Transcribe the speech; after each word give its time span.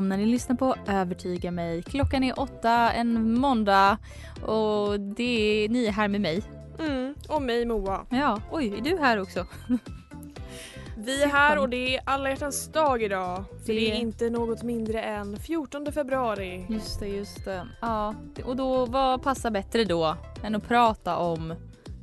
Välkomna. 0.00 0.16
Ni 0.16 0.26
lyssnar 0.26 0.56
på 0.56 0.74
Övertyga 0.86 1.50
mig. 1.50 1.82
Klockan 1.82 2.24
är 2.24 2.40
åtta 2.40 2.92
en 2.92 3.38
måndag 3.40 3.98
och 4.46 5.00
det 5.00 5.64
är, 5.64 5.68
ni 5.68 5.86
är 5.86 5.92
här 5.92 6.08
med 6.08 6.20
mig. 6.20 6.42
Mm, 6.78 7.14
och 7.28 7.42
mig 7.42 7.66
Moa. 7.66 8.06
Ja, 8.10 8.40
oj, 8.50 8.74
är 8.78 8.80
du 8.80 8.98
här 8.98 9.20
också? 9.20 9.46
Vi 10.96 11.22
är 11.22 11.28
här 11.28 11.58
och 11.58 11.68
det 11.68 11.96
är 11.96 12.00
alla 12.04 12.30
hjärtans 12.30 12.72
dag 12.72 13.02
idag. 13.02 13.44
För 13.66 13.72
det, 13.72 13.90
är 13.90 13.94
inte 13.94 14.30
något 14.30 14.62
mindre 14.62 15.02
än 15.02 15.36
14 15.36 15.92
februari. 15.92 16.66
Just 16.68 17.00
det, 17.00 17.08
just 17.08 17.44
det. 17.44 17.68
Ja, 17.80 18.14
och 18.44 18.56
då 18.56 18.86
vad 18.86 19.22
passar 19.22 19.50
bättre 19.50 19.84
då 19.84 20.16
än 20.44 20.54
att 20.54 20.68
prata 20.68 21.16
om 21.16 21.54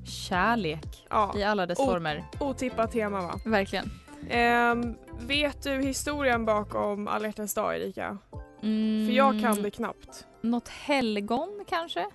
kärlek 0.06 1.06
Ja, 1.10 1.34
i 1.38 1.44
alla 1.44 1.66
dess 1.66 1.80
Oh. 1.80 1.86
former? 1.86 2.24
otippat 2.40 2.92
tema 2.92 3.22
va? 3.22 3.40
Verkligen. 3.46 3.92
Ehm, 4.30 4.96
vet 5.20 5.64
du 5.64 5.70
historien 5.72 6.46
bakom 6.46 7.08
alla 7.08 7.26
hjärtans 7.28 7.54
dag 7.54 7.76
Erika? 7.76 8.18
Mm, 8.64 9.08
För 9.08 9.14
jag 9.14 9.42
kan 9.42 9.64
det 9.64 9.72
knappt. 9.72 10.26
Något 10.42 10.68
helgon 10.68 11.64
kanske? 11.68 12.06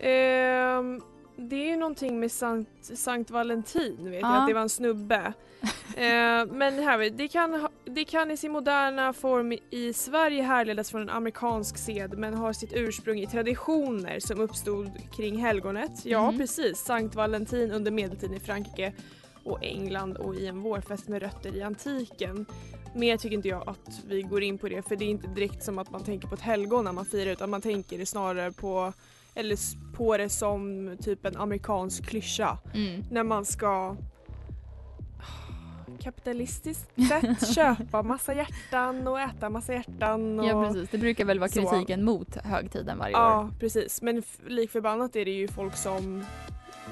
Ehm, 0.00 1.00
det 1.36 1.56
är 1.56 1.66
ju 1.66 1.76
någonting 1.76 2.20
med 2.20 2.32
Sankt, 2.32 2.98
Sankt 2.98 3.30
Valentin 3.30 3.96
vet 4.10 4.20
jag, 4.20 4.30
Ja. 4.30 4.36
att 4.40 4.48
det 4.48 4.54
var 4.54 4.60
en 4.60 4.68
snubbe. 4.68 5.32
Ehm, 5.96 6.48
men 6.48 6.78
här, 6.82 7.10
det 7.10 7.28
kan, 7.28 7.68
det 7.84 8.04
kan 8.04 8.30
i 8.30 8.36
sin 8.36 8.52
moderna 8.52 9.12
form 9.12 9.52
i 9.70 9.92
Sverige 9.92 10.42
härledas 10.42 10.90
från 10.90 11.02
en 11.02 11.10
amerikansk 11.10 11.78
sed 11.78 12.18
men 12.18 12.34
har 12.34 12.52
sitt 12.52 12.72
ursprung 12.72 13.18
i 13.20 13.26
traditioner 13.26 14.20
som 14.20 14.40
uppstod 14.40 14.90
kring 15.16 15.36
helgonet. 15.38 16.04
Ja 16.04 16.30
Mhm. 16.30 16.38
precis, 16.40 16.78
Sankt 16.78 17.14
Valentin 17.14 17.70
under 17.72 17.90
medeltiden 17.90 18.34
i 18.36 18.40
Frankrike 18.40 18.92
och 19.44 19.58
England 19.64 20.16
och 20.16 20.34
i 20.34 20.46
en 20.46 20.60
vårfest 20.60 21.08
med 21.08 21.22
rötter 21.22 21.56
i 21.56 21.62
antiken. 21.62 22.46
Mer 22.94 23.16
tycker 23.16 23.36
inte 23.36 23.48
jag 23.48 23.68
att 23.68 24.00
vi 24.06 24.22
går 24.22 24.42
in 24.42 24.58
på 24.58 24.68
det 24.68 24.82
för 24.82 24.96
det 24.96 25.04
är 25.04 25.08
inte 25.08 25.28
direkt 25.28 25.62
som 25.62 25.78
att 25.78 25.90
man 25.90 26.04
tänker 26.04 26.28
på 26.28 26.34
ett 26.34 26.40
helgon 26.40 26.84
när 26.84 26.92
man 26.92 27.04
firar 27.04 27.30
utan 27.30 27.50
man 27.50 27.62
tänker 27.62 28.04
snarare 28.04 28.52
på 28.52 28.92
eller 29.34 29.58
på 29.96 30.16
det 30.16 30.28
som 30.28 30.90
typ 31.00 31.26
en 31.26 31.36
amerikansk 31.36 32.06
klyscha 32.06 32.58
Mm. 32.74 33.02
när 33.10 33.22
man 33.22 33.44
ska 33.44 33.96
kapitalistiskt 36.00 36.90
sett 37.08 37.54
köpa 37.54 38.02
massa 38.02 38.34
hjärtan 38.34 39.08
och 39.08 39.20
äta 39.20 39.50
massa 39.50 39.72
hjärtan. 39.72 40.40
Och... 40.40 40.46
Ja 40.46 40.64
precis, 40.66 40.90
det 40.90 40.98
brukar 40.98 41.24
väl 41.24 41.38
vara 41.38 41.48
Så. 41.50 41.70
kritiken 41.70 42.04
mot 42.04 42.36
högtiden 42.36 42.98
varje 42.98 43.14
år. 43.14 43.20
Ja 43.20 43.50
precis 43.60 44.02
men 44.02 44.22
lik 44.46 44.70
förbannat 44.70 45.16
är 45.16 45.24
det 45.24 45.30
ju 45.30 45.48
folk 45.48 45.76
som 45.76 46.24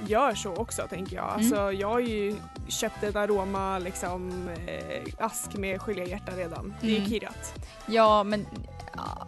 gör 0.07 0.35
så 0.35 0.55
också 0.55 0.83
tänker 0.91 1.17
jag. 1.17 1.25
Mm. 1.29 1.37
Alltså 1.37 1.73
jag 1.73 1.89
har 1.89 2.01
ju 2.01 2.37
köpt 2.69 3.03
ett 3.03 3.17
aroma 3.17 3.79
liksom 3.79 4.49
eh, 4.67 5.03
ask 5.19 5.55
med 5.55 5.81
geléhjärta 5.81 6.33
redan. 6.37 6.75
Det 6.81 6.93
är 6.93 6.97
Mm. 6.99 7.11
kirrat. 7.11 7.55
Ja 7.87 8.23
men 8.25 8.47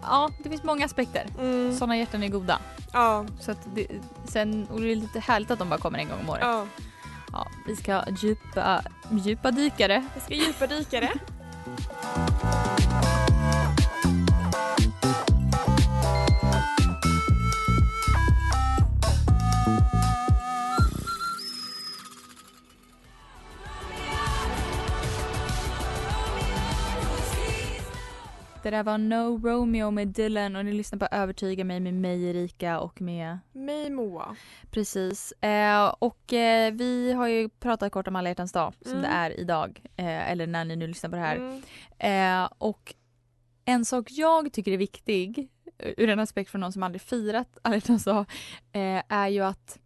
ja, 0.02 0.30
det 0.42 0.48
finns 0.50 0.62
många 0.62 0.84
aspekter. 0.84 1.26
Mm. 1.40 1.74
Sådana 1.74 1.96
hjärtan 1.96 2.22
är 2.22 2.28
goda. 2.28 2.58
Ja, 2.92 3.24
Så 3.40 3.50
att 3.50 3.58
det, 3.74 3.86
sen, 4.28 4.66
och 4.70 4.80
det 4.80 4.92
är 4.92 4.96
lite 4.96 5.20
härligt 5.20 5.50
att 5.50 5.58
de 5.58 5.68
bara 5.68 5.80
kommer 5.80 5.98
en 5.98 6.08
gång 6.08 6.18
om 6.22 6.30
året. 6.30 6.42
ja. 6.42 6.66
Ja, 7.32 7.46
vi 7.66 7.76
ska 7.76 8.02
djupa, 8.22 8.82
djupa 9.10 9.50
dykare. 9.50 10.04
Jag 10.14 10.22
ska 10.22 10.34
djupadyka 10.34 11.00
det. 11.00 11.12
Det 28.64 28.70
där 28.70 28.82
var 28.82 28.98
No 28.98 29.40
Romeo 29.48 29.90
med 29.90 30.08
Dylan 30.08 30.56
och 30.56 30.64
ni 30.64 30.72
lyssnar 30.72 30.98
på 30.98 31.06
Övertyga 31.10 31.64
mig 31.64 31.80
med 31.80 31.94
mig 31.94 32.24
Erika 32.24 32.80
och 32.80 33.00
med 33.00 33.38
Mig 33.52 33.90
Moa. 33.90 34.36
Precis. 34.70 35.32
Eh, 35.32 35.94
och 35.98 36.32
eh, 36.32 36.72
vi 36.72 37.12
har 37.12 37.26
ju 37.28 37.48
pratat 37.48 37.92
kort 37.92 38.08
om 38.08 38.16
alla 38.16 38.28
hjärtans 38.28 38.52
dag 38.52 38.74
som 38.80 38.90
Mm. 38.92 39.02
det 39.02 39.08
är 39.08 39.40
idag. 39.40 39.80
Eh, 39.96 40.30
eller 40.30 40.46
när 40.46 40.64
ni 40.64 40.76
nu 40.76 40.86
lyssnar 40.86 41.10
på 41.10 41.16
det 41.16 41.22
här. 41.22 41.36
Mm. 41.36 42.42
Eh, 42.42 42.48
och 42.58 42.94
en 43.64 43.84
sak 43.84 44.06
jag 44.10 44.52
tycker 44.52 44.72
är 44.72 44.76
viktig 44.76 45.48
eh, 45.78 45.92
ur 45.96 46.08
en 46.08 46.18
aspekt 46.20 46.50
från 46.50 46.60
någon 46.60 46.72
som 46.72 46.82
aldrig 46.82 47.02
firat 47.02 47.58
alla 47.62 47.74
hjärtans 47.74 48.04
dag 48.04 48.26
eh, 48.72 49.02
är 49.08 49.28
ju 49.28 49.40
att 49.40 49.78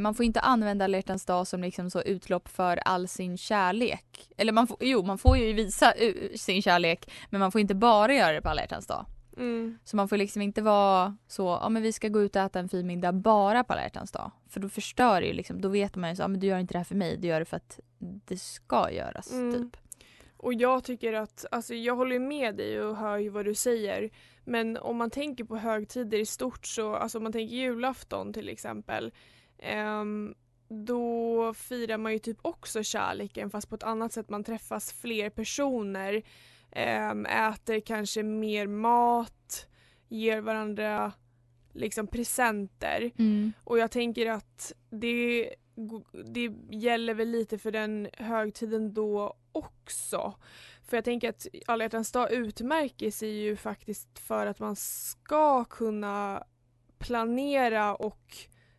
man 0.00 0.14
får 0.14 0.24
inte 0.24 0.40
använda 0.40 0.84
alla 0.84 1.02
dag 1.26 1.46
som 1.46 1.60
liksom 1.60 1.90
så 1.90 2.02
utlopp 2.02 2.48
för 2.48 2.76
all 2.76 3.08
sin 3.08 3.36
kärlek. 3.38 4.30
Eller 4.36 4.52
man 4.52 4.66
får, 4.66 4.76
jo, 4.80 5.02
man 5.02 5.18
får 5.18 5.38
ju 5.38 5.52
visa 5.52 5.92
eh, 5.92 6.14
sin 6.36 6.62
kärlek 6.62 7.10
men 7.30 7.40
man 7.40 7.52
får 7.52 7.60
inte 7.60 7.74
bara 7.74 8.14
göra 8.14 8.32
det 8.32 8.42
på 8.42 8.48
alla 8.48 8.66
dag. 8.66 9.06
Mm. 9.36 9.78
Så 9.84 9.96
man 9.96 10.08
får 10.08 10.16
liksom 10.16 10.42
inte 10.42 10.62
vara 10.62 11.16
så, 11.28 11.58
ja 11.62 11.68
men 11.68 11.82
vi 11.82 11.92
ska 11.92 12.08
gå 12.08 12.22
ut 12.22 12.36
och 12.36 12.42
äta 12.42 12.58
en 12.58 12.68
fin 12.68 12.86
middag 12.86 13.12
bara 13.12 13.64
på 13.64 13.72
alla 13.72 13.88
dag. 14.12 14.30
För 14.48 14.60
då 14.60 14.68
förstör 14.68 15.20
det 15.20 15.26
ju 15.26 15.32
liksom, 15.32 15.60
då 15.60 15.68
vet 15.68 15.96
man 15.96 16.10
ju 16.10 16.16
så, 16.16 16.22
ja 16.22 16.28
men 16.28 16.40
du 16.40 16.46
gör 16.46 16.58
inte 16.58 16.74
det 16.74 16.78
här 16.78 16.84
för 16.84 16.94
mig, 16.94 17.16
du 17.16 17.28
gör 17.28 17.38
det 17.38 17.44
för 17.44 17.56
att 17.56 17.80
det 17.98 18.36
ska 18.36 18.90
göras 18.90 19.32
Mm. 19.32 19.52
typ. 19.52 19.76
Och 20.36 20.54
jag 20.54 20.84
tycker 20.84 21.12
att, 21.12 21.44
alltså 21.50 21.74
jag 21.74 21.96
håller 21.96 22.18
med 22.18 22.56
dig 22.56 22.80
och 22.80 22.96
hör 22.96 23.18
ju 23.18 23.28
vad 23.28 23.44
du 23.44 23.54
säger. 23.54 24.10
Men 24.44 24.76
om 24.76 24.96
man 24.96 25.10
tänker 25.10 25.44
på 25.44 25.56
högtider 25.56 26.18
i 26.18 26.26
stort 26.26 26.66
så, 26.66 26.94
alltså 26.94 27.18
om 27.18 27.24
man 27.24 27.32
tänker 27.32 27.56
julafton 27.56 28.32
till 28.32 28.48
exempel. 28.48 29.12
Ehm, 29.58 30.34
då 30.68 31.54
firar 31.54 31.98
man 31.98 32.12
ju 32.12 32.18
typ 32.18 32.38
också 32.42 32.82
kärleken 32.82 33.50
fast 33.50 33.68
på 33.68 33.74
ett 33.74 33.82
annat 33.82 34.12
sätt. 34.12 34.28
Man 34.28 34.44
träffas 34.44 34.92
fler 34.92 35.30
personer. 35.30 36.22
ehm, 36.70 37.26
äter 37.26 37.80
kanske 37.80 38.22
mer 38.22 38.66
mat. 38.66 39.66
Ger 40.08 40.40
varandra 40.40 41.12
liksom 41.72 42.06
presenter. 42.06 43.10
Mm. 43.18 43.52
Och 43.64 43.78
jag 43.78 43.90
tänker 43.90 44.30
att 44.30 44.72
det, 44.90 45.54
det 46.24 46.52
gäller 46.70 47.14
väl 47.14 47.28
lite 47.28 47.58
för 47.58 47.70
den 47.70 48.08
högtiden 48.12 48.94
då 48.94 49.36
också. 49.52 50.34
För 50.82 50.96
jag 50.96 51.04
tänker 51.04 51.28
att 51.28 51.46
alla 51.66 51.84
hjärtans 51.84 52.12
dag 52.12 52.32
utmärker 52.32 53.10
sig 53.10 53.30
ju 53.30 53.56
faktiskt 53.56 54.18
för 54.18 54.46
att 54.46 54.58
man 54.58 54.76
ska 54.76 55.64
kunna 55.64 56.44
planera 56.98 57.94
och 57.94 58.36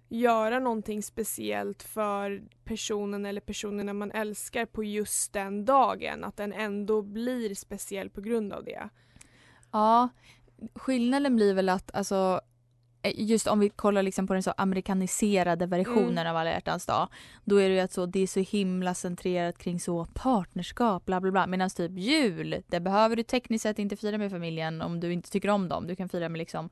göra 0.09 0.59
någonting 0.59 1.03
speciellt 1.03 1.83
för 1.83 2.43
personen 2.63 3.25
eller 3.25 3.41
personerna 3.41 3.93
man 3.93 4.11
älskar 4.11 4.65
på 4.65 4.83
just 4.83 5.33
den 5.33 5.65
dagen. 5.65 6.23
Att 6.23 6.37
den 6.37 6.53
ändå 6.53 7.01
blir 7.01 7.55
speciell 7.55 8.09
på 8.09 8.21
grund 8.21 8.53
av 8.53 8.63
det. 8.63 8.89
Ja, 9.71 10.09
skillnaden 10.75 11.35
blir 11.35 11.53
väl 11.53 11.69
att 11.69 11.95
alltså 11.95 12.41
eh, 13.01 13.11
just 13.15 13.47
om 13.47 13.59
vi 13.59 13.69
kollar 13.69 14.03
liksom 14.03 14.27
på 14.27 14.33
den 14.33 14.43
så 14.43 14.53
amerikaniserade 14.57 15.65
versionen 15.65 16.17
Mm. 16.17 16.27
av 16.31 16.37
alla 16.37 16.51
hjärtans 16.51 16.85
dag. 16.85 17.07
Då 17.45 17.55
är 17.55 17.69
det 17.69 17.75
ju 17.75 17.81
att 17.81 17.91
så, 17.91 18.05
det 18.05 18.19
är 18.19 18.27
så 18.27 18.39
himla 18.39 18.93
centrerat 18.93 19.57
kring 19.57 19.79
så 19.79 20.05
partnerskap 20.05 21.05
bla 21.05 21.21
bla 21.21 21.31
bla. 21.31 21.47
Medan 21.47 21.69
typ 21.69 21.91
jul, 21.97 22.63
det 22.67 22.79
behöver 22.79 23.15
du 23.15 23.23
tekniskt 23.23 23.63
sett 23.63 23.79
inte 23.79 23.95
fira 23.95 24.17
med 24.17 24.31
familjen 24.31 24.81
om 24.81 24.99
du 24.99 25.13
inte 25.13 25.31
tycker 25.31 25.49
om 25.49 25.69
dem. 25.69 25.87
Du 25.87 25.95
kan 25.95 26.09
fira 26.09 26.29
med 26.29 26.37
liksom 26.37 26.69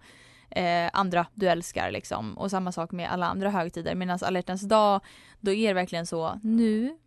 eh, 0.50 0.90
andra 0.94 1.26
du 1.34 1.48
älskar 1.48 1.92
liksom. 1.92 2.38
Och 2.38 2.52
samma 2.52 2.72
sak 2.72 2.92
med 2.92 3.12
alla 3.12 3.26
andra 3.26 3.50
högtider. 3.50 3.96
Medan 3.96 4.20
alla 4.22 4.62
dag, 4.62 5.02
då 5.40 5.52
är 5.52 5.68
det 5.68 5.74
verkligen 5.74 6.06
så 6.06 6.40
nu 6.44 6.98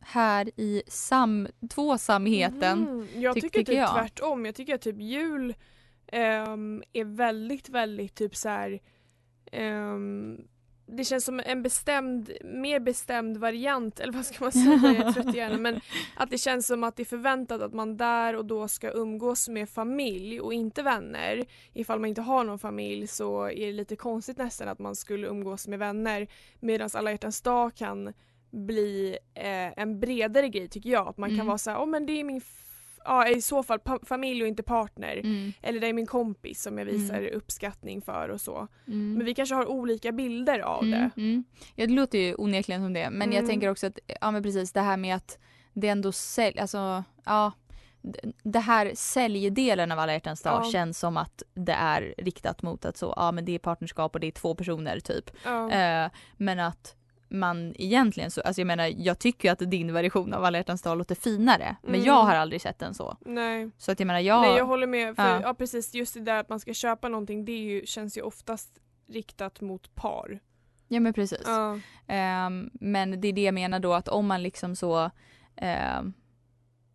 här 0.00 0.50
i 0.56 0.82
sam, 0.86 1.48
tvåsamheten. 1.70 2.88
Mm, 2.88 3.06
jag 3.16 3.36
tyck- 3.36 3.40
tycker 3.40 3.58
tycker 3.58 3.72
typ 3.72 3.78
jag. 3.78 3.92
tvärtom. 3.94 4.46
Jag 4.46 4.54
tycker 4.54 4.74
att 4.74 4.80
typ 4.82 5.00
jul 5.00 5.54
ehm, 6.06 6.82
är 6.92 7.04
väldigt, 7.04 7.68
väldigt 7.68 8.14
typ 8.14 8.36
så 8.36 8.48
här. 8.48 8.80
ehm, 9.52 10.38
det 10.86 11.04
känns 11.04 11.24
som 11.24 11.40
en 11.44 11.62
bestämd, 11.62 12.30
mer 12.44 12.80
bestämd 12.80 13.36
variant, 13.36 14.00
eller 14.00 14.12
vad 14.12 14.26
ska 14.26 14.44
man 14.44 14.52
säga, 14.52 14.78
jag 14.82 14.96
är 14.96 15.12
trött 15.12 15.34
i 15.34 15.38
hjärnan, 15.38 15.62
men 15.62 15.80
att 16.16 16.30
det 16.30 16.38
känns 16.38 16.66
som 16.66 16.84
att 16.84 16.96
det 16.96 17.02
är 17.02 17.04
förväntat 17.04 17.62
att 17.62 17.72
man 17.74 17.96
där 17.96 18.36
och 18.36 18.44
då 18.44 18.68
ska 18.68 18.90
umgås 18.90 19.48
med 19.48 19.68
familj 19.68 20.40
och 20.40 20.54
inte 20.54 20.82
vänner. 20.82 21.44
Ifall 21.72 22.00
man 22.00 22.08
inte 22.08 22.20
har 22.20 22.44
någon 22.44 22.58
familj 22.58 23.06
så 23.06 23.44
är 23.44 23.66
det 23.66 23.72
lite 23.72 23.96
konstigt 23.96 24.36
nästan 24.38 24.68
att 24.68 24.78
man 24.78 24.96
skulle 24.96 25.26
umgås 25.26 25.68
med 25.68 25.78
vänner 25.78 26.26
medan 26.60 26.90
alla 26.92 27.10
hjärtans 27.10 27.40
dag 27.42 27.74
kan 27.74 28.12
bli 28.50 29.18
eh, 29.34 29.78
en 29.78 30.00
bredare 30.00 30.48
grej 30.48 30.68
tycker 30.68 30.90
jag. 30.90 31.08
Att 31.08 31.18
man 31.18 31.28
kan 31.28 31.34
Mm. 31.34 31.46
vara 31.46 31.58
så 31.58 31.70
här, 31.70 31.78
oh, 31.78 31.86
men 31.86 32.06
det 32.06 32.12
är 32.12 32.24
min 32.24 32.40
ja, 33.04 33.28
i 33.28 33.42
så 33.42 33.62
fall 33.62 33.78
familj 34.02 34.42
och 34.42 34.48
inte 34.48 34.62
partner. 34.62 35.16
Mm. 35.24 35.52
Eller 35.62 35.80
det 35.80 35.86
är 35.86 35.92
min 35.92 36.06
kompis 36.06 36.62
som 36.62 36.78
jag 36.78 36.84
visar 36.84 37.14
Mm. 37.18 37.34
uppskattning 37.34 38.02
för 38.02 38.28
och 38.28 38.40
så. 38.40 38.68
Mm. 38.86 39.14
Men 39.14 39.24
vi 39.26 39.34
kanske 39.34 39.54
har 39.54 39.66
olika 39.66 40.12
bilder 40.12 40.58
av 40.60 40.82
Mm, 40.84 40.90
det. 41.00 41.10
mm. 41.22 41.44
Ja 41.74 41.86
det 41.86 41.92
låter 41.92 42.18
ju 42.18 42.34
onekligen 42.34 42.82
som 42.82 42.92
det. 42.92 43.10
Men 43.10 43.32
jag 43.32 43.38
Mm. 43.38 43.48
tänker 43.50 43.68
också 43.70 43.86
att, 43.86 43.98
ja 44.20 44.30
men 44.30 44.42
precis 44.42 44.72
det 44.72 44.80
här 44.80 44.96
med 44.96 45.16
att 45.16 45.38
det 45.72 45.88
ändå 45.88 46.12
sälj, 46.12 46.58
alltså 46.58 47.04
ja. 47.24 47.52
Det 48.42 48.58
här 48.58 48.92
säljdelen 48.94 49.92
av 49.92 49.98
alla 49.98 50.12
hjärtans 50.12 50.42
dag 50.42 50.60
Ja. 50.64 50.70
känns 50.72 50.98
som 50.98 51.16
att 51.16 51.42
det 51.54 51.72
är 51.72 52.14
riktat 52.18 52.62
mot 52.62 52.84
att 52.84 52.96
så, 52.96 53.12
ja 53.16 53.32
men 53.32 53.44
det 53.44 53.52
är 53.54 53.58
partnerskap 53.58 54.14
och 54.14 54.20
det 54.20 54.26
är 54.26 54.30
två 54.32 54.54
personer 54.54 55.00
typ. 55.00 55.30
Ja. 55.44 55.70
Eh, 55.70 56.10
men 56.36 56.60
att 56.60 56.96
man 57.32 57.74
egentligen 57.78 58.30
så, 58.30 58.40
alltså 58.40 58.60
jag 58.60 58.66
menar 58.66 58.92
jag 58.96 59.18
tycker 59.18 59.48
ju 59.48 59.52
att 59.52 59.58
din 59.70 59.92
version 59.92 60.34
av 60.34 60.44
alla 60.44 60.58
hjärtans 60.58 60.82
dag 60.82 60.98
låter 60.98 61.14
finare. 61.14 61.76
Men 61.82 61.94
Mm. 61.94 62.06
jag 62.06 62.12
har 62.22 62.34
aldrig 62.34 62.60
sett 62.62 62.78
den 62.78 62.94
så. 62.94 63.16
Nej. 63.20 63.70
Så 63.78 63.92
att 63.92 64.00
jag 64.00 64.06
menar 64.06 64.20
jag, 64.20 64.40
Nej 64.42 64.56
jag 64.56 64.66
håller 64.66 64.86
med. 64.86 65.16
För, 65.16 65.28
Ja. 65.28 65.40
ja. 65.42 65.54
precis 65.54 65.94
just 65.94 66.14
det 66.14 66.20
där 66.20 66.36
att 66.40 66.48
man 66.48 66.60
ska 66.60 66.74
köpa 66.74 67.08
någonting 67.08 67.44
det 67.44 67.52
ju, 67.52 67.86
känns 67.86 68.16
ju 68.18 68.22
oftast 68.22 68.78
riktat 69.08 69.60
mot 69.60 69.94
par. 69.94 70.40
ja 70.88 71.00
men 71.00 71.12
precis. 71.12 71.42
Ja. 71.46 71.78
Ehm, 72.06 72.70
men 72.72 73.20
det 73.20 73.28
är 73.28 73.32
det 73.32 73.42
jag 73.42 73.54
menar 73.54 73.78
då 73.78 73.94
att 73.94 74.08
om 74.08 74.26
man 74.26 74.42
liksom 74.42 74.76
så 74.76 75.10
ehm, 75.56 76.12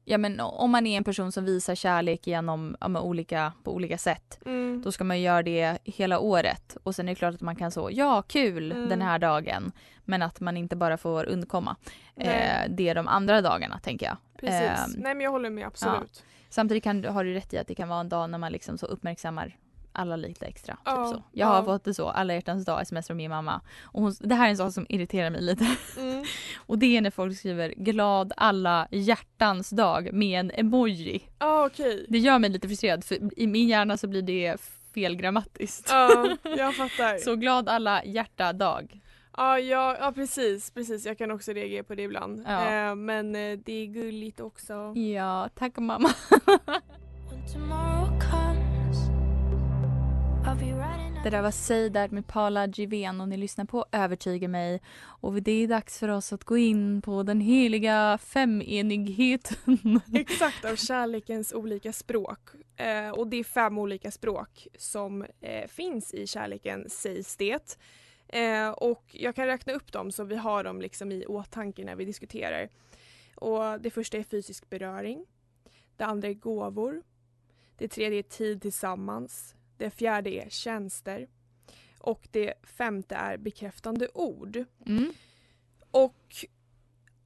Ja 0.10 0.18
men 0.18 0.40
om 0.40 0.72
man 0.72 0.88
är 0.88 0.98
en 0.98 1.04
person 1.04 1.32
som 1.32 1.46
visar 1.46 1.76
kärlek 1.76 2.28
genom 2.28 2.76
ja, 2.82 3.02
olika, 3.02 3.54
på 3.64 3.74
olika 3.76 3.98
sätt 3.98 4.40
Mm. 4.46 4.82
då 4.82 4.92
ska 4.92 5.04
man 5.04 5.22
göra 5.22 5.44
det 5.44 5.78
hela 5.84 6.20
året 6.20 6.78
och 6.84 6.96
sen 6.96 7.08
är 7.08 7.12
det 7.12 7.16
klart 7.16 7.34
att 7.36 7.42
man 7.42 7.56
kan 7.56 7.72
så 7.72 7.90
ja 7.92 8.22
kul 8.22 8.72
Mm. 8.72 8.90
den 8.90 9.02
här 9.02 9.20
dagen 9.20 9.72
men 10.06 10.22
att 10.22 10.40
man 10.40 10.58
inte 10.58 10.76
bara 10.76 10.98
får 10.98 11.26
undkomma 11.26 11.76
eh, 12.16 12.70
det 12.70 12.94
de 12.94 13.08
andra 13.08 13.42
dagarna 13.42 13.80
tänker 13.80 14.06
jag. 14.06 14.18
Precis. 14.40 14.86
Ehm, 14.96 15.02
Nej 15.02 15.14
men 15.16 15.22
jag 15.24 15.32
håller 15.32 15.50
med 15.50 15.68
absolut. 15.68 16.24
Samtidigt 16.50 16.84
kan, 16.84 17.06
har 17.06 17.24
du 17.24 17.34
rätt 17.34 17.54
i 17.54 17.58
att 17.58 17.68
det 17.68 17.76
kan 17.76 17.90
vara 17.90 18.00
en 18.00 18.10
dag 18.10 18.30
när 18.30 18.38
man 18.38 18.52
liksom 18.52 18.78
så 18.78 18.86
uppmärksammar 18.86 19.56
alla 19.98 20.16
lite 20.16 20.46
extra. 20.46 20.76
Typ 20.76 20.82
Ja, 20.86 21.08
så. 21.08 21.24
Jag 21.32 21.48
har 21.48 21.56
ja. 21.56 21.64
fått 21.64 21.84
det 21.84 21.94
så, 21.94 22.10
alla 22.10 22.34
hjärtans 22.34 22.66
dag 22.66 22.82
sms 22.82 23.08
från 23.08 23.18
min 23.18 23.30
mamma. 23.30 23.62
Och 23.84 24.02
hon, 24.02 24.16
det 24.20 24.36
här 24.36 24.46
är 24.46 24.50
en 24.50 24.58
sak 24.58 24.74
som 24.74 24.86
irriterar 24.90 25.30
mig 25.30 25.42
lite. 25.42 25.76
Mm. 25.98 26.26
Och 26.58 26.80
det 26.80 26.98
är 26.98 27.02
när 27.02 27.12
folk 27.12 27.38
skriver 27.38 27.74
glad 27.78 28.34
alla 28.38 28.88
hjärtans 28.92 29.70
dag 29.70 30.14
med 30.14 30.40
en 30.40 30.52
emoji. 30.52 31.22
Ja 31.40 31.66
okej. 31.66 32.06
Det 32.10 32.18
gör 32.18 32.40
mig 32.40 32.50
lite 32.50 32.68
frustrerad 32.68 33.04
för 33.04 33.40
i 33.40 33.48
min 33.48 33.68
hjärna 33.68 33.98
så 33.98 34.08
blir 34.08 34.22
det 34.22 34.62
felgrammatiskt. 34.94 35.90
Ja 35.90 36.38
jag 36.44 36.76
fattar. 36.76 37.18
Så 37.24 37.36
glad 37.36 37.70
alla 37.70 38.04
hjärta 38.06 38.54
dag. 38.54 39.00
Ja, 39.38 39.60
ja, 39.60 39.98
ja 40.00 40.12
precis, 40.12 40.72
precis. 40.72 41.06
Jag 41.06 41.18
kan 41.18 41.32
också 41.32 41.52
reagera 41.54 41.84
på 41.84 41.96
det 41.96 42.04
ibland. 42.04 42.44
Ja. 42.48 42.90
Eh, 42.90 42.96
men 42.96 43.36
eh, 43.36 43.58
det 43.66 43.84
är 43.84 43.86
gulligt 43.86 44.40
också. 44.40 44.94
Ja, 44.96 45.50
tack 45.56 45.78
mamma. 45.78 46.10
Det 51.24 51.32
där 51.32 51.42
var 51.42 51.52
Say 51.52 51.90
That 51.90 52.12
med 52.12 52.28
Paula 52.28 52.68
Given 52.68 53.22
och 53.22 53.30
ni 53.30 53.38
lyssnar 53.38 53.66
på 53.66 53.86
Övertyga 53.92 54.48
mig. 54.48 54.82
Och 54.98 55.42
det 55.44 55.52
är 55.52 55.68
dags 55.68 56.00
för 56.00 56.08
oss 56.08 56.34
att 56.34 56.44
gå 56.44 56.58
in 56.58 57.02
på 57.02 57.24
den 57.24 57.42
heliga 57.42 58.18
femenigheten. 58.18 60.02
Exakt, 60.14 60.66
av 60.66 60.76
kärlekens 60.76 61.54
olika 61.54 61.94
språk. 61.94 62.40
Eh, 62.76 63.10
och 63.10 63.28
det 63.28 63.38
är 63.38 63.44
fem 63.44 63.78
olika 63.78 64.12
språk 64.12 64.68
som 64.78 65.26
eh, 65.42 65.68
finns 65.68 66.14
i 66.14 66.28
kärleken 66.28 66.90
sägs 66.90 67.38
det. 67.38 67.78
Eh, 68.28 68.70
och 68.70 69.04
jag 69.12 69.36
kan 69.36 69.46
räkna 69.46 69.74
upp 69.74 69.92
dem 69.92 70.12
så 70.12 70.24
vi 70.24 70.36
har 70.36 70.64
dem 70.64 70.82
liksom 70.82 71.12
i 71.12 71.26
åtanke 71.26 71.86
när 71.86 71.96
vi 71.96 72.06
diskuterar. 72.06 72.70
Och 73.36 73.82
det 73.82 73.90
första 73.90 74.18
är 74.18 74.24
fysisk 74.24 74.70
beröring. 74.70 75.26
Det 75.98 76.06
andra 76.06 76.28
är 76.28 76.34
gåvor. 76.34 77.04
Det 77.78 77.88
tredje 77.88 78.20
är 78.20 78.24
tid 78.24 78.62
tillsammans. 78.62 79.57
Det 79.78 79.90
fjärde 79.90 80.30
är 80.30 80.50
tjänster. 80.50 81.28
Och 82.00 82.28
det 82.32 82.54
femte 82.64 83.16
är 83.16 83.38
bekräftande 83.38 84.08
ord. 84.14 84.64
Mm. 84.86 85.14
Och 85.92 86.46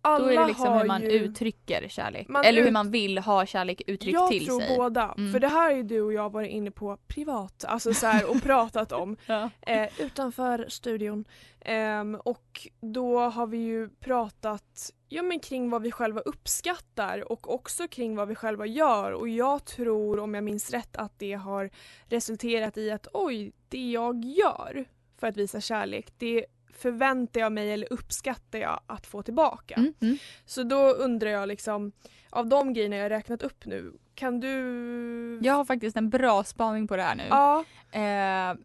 alla 0.01 0.25
Då 0.25 0.31
är 0.31 0.37
det 0.39 0.47
liksom 0.47 0.73
hur 0.73 0.85
man 0.85 1.01
ju... 1.01 1.09
uttrycker 1.09 1.87
kärlek. 1.87 2.27
Man 2.27 2.45
Eller 2.45 2.59
hur 2.61 2.67
ut- 2.67 2.73
man 2.73 2.91
vill 2.91 3.17
ha 3.17 3.45
kärlek 3.45 3.81
uttryckt 3.87 4.13
jag 4.13 4.29
till 4.29 4.45
tror 4.45 4.59
sig. 4.61 4.77
båda. 4.77 5.15
Mm. 5.17 5.31
För 5.31 5.39
det 5.39 5.47
här 5.47 5.71
är 5.75 5.83
du 5.83 6.01
och 6.01 6.13
jag 6.13 6.31
varit 6.31 6.49
inne 6.51 6.71
på 6.71 6.97
privat 7.07 7.65
alltså 7.67 7.93
så 7.93 8.07
här, 8.07 8.29
och 8.29 8.41
pratat 8.43 8.91
om 8.91 9.17
Ja. 9.25 9.49
eh, 9.61 10.01
utanför 10.01 10.65
studion. 10.69 11.25
Ehm, 11.65 12.15
och 12.15 12.67
då 12.81 13.19
har 13.19 13.47
vi 13.47 13.57
ju 13.57 13.89
pratat 13.89 14.91
ja, 15.09 15.21
men 15.23 15.39
kring 15.39 15.69
vad 15.69 15.81
vi 15.81 15.91
själva 15.91 16.21
uppskattar 16.21 17.31
och 17.31 17.53
också 17.53 17.87
kring 17.87 18.15
vad 18.15 18.27
vi 18.27 18.35
själva 18.35 18.65
gör. 18.65 19.11
Och 19.11 19.29
jag 19.29 19.65
tror, 19.65 20.19
om 20.19 20.33
jag 20.33 20.43
minns 20.43 20.71
rätt, 20.71 20.95
att 20.95 21.19
det 21.19 21.33
har 21.33 21.69
resulterat 22.05 22.77
i 22.77 22.91
att 22.91 23.07
oj, 23.13 23.51
det 23.69 23.91
jag 23.91 24.25
gör 24.25 24.85
för 25.19 25.27
att 25.27 25.37
visa 25.37 25.61
kärlek, 25.61 26.07
det 26.17 26.45
förväntar 26.73 27.39
jag 27.41 27.51
mig 27.51 27.71
eller 27.71 27.93
uppskattar 27.93 28.59
jag 28.59 28.79
att 28.87 29.07
få 29.07 29.21
tillbaka. 29.23 29.75
Mm, 29.75 29.93
mm. 30.01 30.17
Så 30.45 30.63
då 30.63 30.89
undrar 30.91 31.29
jag 31.29 31.47
liksom, 31.47 31.91
av 32.29 32.47
de 32.47 32.73
grejerna 32.73 32.95
jag 32.95 33.09
räknat 33.09 33.43
upp 33.43 33.65
nu, 33.65 33.93
kan 34.15 34.39
du... 34.39 35.39
Jag 35.43 35.53
har 35.53 35.65
faktiskt 35.65 35.97
en 35.97 36.09
bra 36.09 36.43
spaning 36.43 36.87
på 36.87 36.95
det 36.95 37.03
här 37.03 37.15
nu. 37.15 37.23
Ja, 37.29 37.63
Eh, 37.91 38.55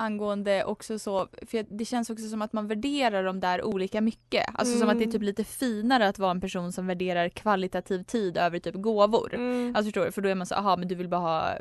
angående 0.00 0.64
också 0.64 0.98
så, 0.98 1.28
för 1.46 1.66
det 1.78 1.84
känns 1.84 2.10
också 2.10 2.28
som 2.28 2.42
att 2.42 2.52
man 2.52 2.66
värderar 2.68 3.24
dem 3.24 3.40
där 3.40 3.64
olika 3.64 4.00
mycket. 4.00 4.44
Alltså 4.54 4.78
som 4.78 4.88
att 4.88 4.94
det 4.98 5.02
är 5.02 5.06
Mm. 5.06 5.12
typ 5.12 5.22
lite 5.22 5.44
finare 5.44 6.08
att 6.08 6.18
vara 6.18 6.30
en 6.30 6.40
person 6.40 6.72
som 6.72 6.86
värderar 6.86 7.28
kvalitativ 7.28 8.02
tid 8.02 8.36
över 8.36 8.58
typ 8.58 8.74
gåvor. 8.74 9.34
mm, 9.34 9.76
Alltså 9.76 9.84
förstår 9.84 10.04
du? 10.04 10.12
För 10.12 10.22
då 10.22 10.28
är 10.28 10.34
man 10.34 10.46
så, 10.46 10.54
aha 10.54 10.76
men 10.76 10.88
du 10.88 10.94
vill 10.94 11.08
bara 11.08 11.20
ha 11.20 11.52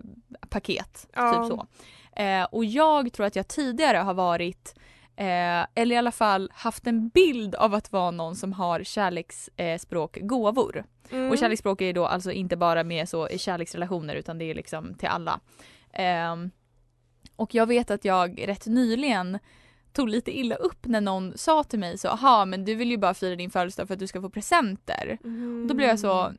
paket. 0.49 1.07
Ja. 1.15 1.33
Typ 1.33 1.57
så. 1.57 1.67
Eh, 2.21 2.43
och 2.43 2.65
jag 2.65 3.13
tror 3.13 3.25
att 3.25 3.35
jag 3.35 3.47
tidigare 3.47 3.97
har 3.97 4.13
varit 4.13 4.75
Eh, 5.19 5.65
eller 5.75 5.95
i 5.95 5.97
alla 5.97 6.11
fall 6.11 6.51
haft 6.53 6.87
en 6.87 7.09
bild 7.09 7.55
av 7.55 7.73
att 7.73 7.91
vara 7.91 8.11
någon 8.11 8.35
som 8.35 8.53
har 8.53 8.83
kärleksspråk 8.83 10.17
eh, 10.17 10.23
gåvor. 10.25 10.83
mm, 11.11 11.31
Och 11.31 11.37
kärleksspråk 11.37 11.81
är 11.81 11.93
då 11.93 12.05
alltså 12.05 12.31
inte 12.31 12.57
bara 12.57 12.83
med 12.83 13.09
så 13.09 13.29
i 13.29 13.37
kärleksrelationer 13.37 14.15
utan 14.15 14.37
det 14.37 14.45
är 14.45 14.55
liksom 14.55 14.93
till 14.93 15.07
alla. 15.07 15.39
Ehm, 15.93 16.51
och 17.35 17.55
jag 17.55 17.67
vet 17.67 17.91
att 17.91 18.05
jag 18.05 18.47
rätt 18.47 18.65
nyligen 18.65 19.39
tog 19.93 20.09
lite 20.09 20.37
illa 20.37 20.55
upp 20.55 20.85
när 20.85 21.01
någon 21.01 21.37
sa 21.37 21.63
till 21.63 21.79
mig 21.79 21.97
så 21.97 22.07
aha 22.07 22.45
men 22.45 22.65
du 22.65 22.75
vill 22.75 22.91
ju 22.91 22.97
bara 22.97 23.13
fira 23.13 23.35
din 23.35 23.49
födelsedag 23.49 23.87
för 23.87 23.93
att 23.93 23.99
du 23.99 24.07
ska 24.07 24.21
få 24.21 24.29
presenter. 24.29 25.17
mm. 25.23 25.67
Då 25.67 25.73
blev 25.73 25.89
jag 25.89 25.99
så 25.99 26.31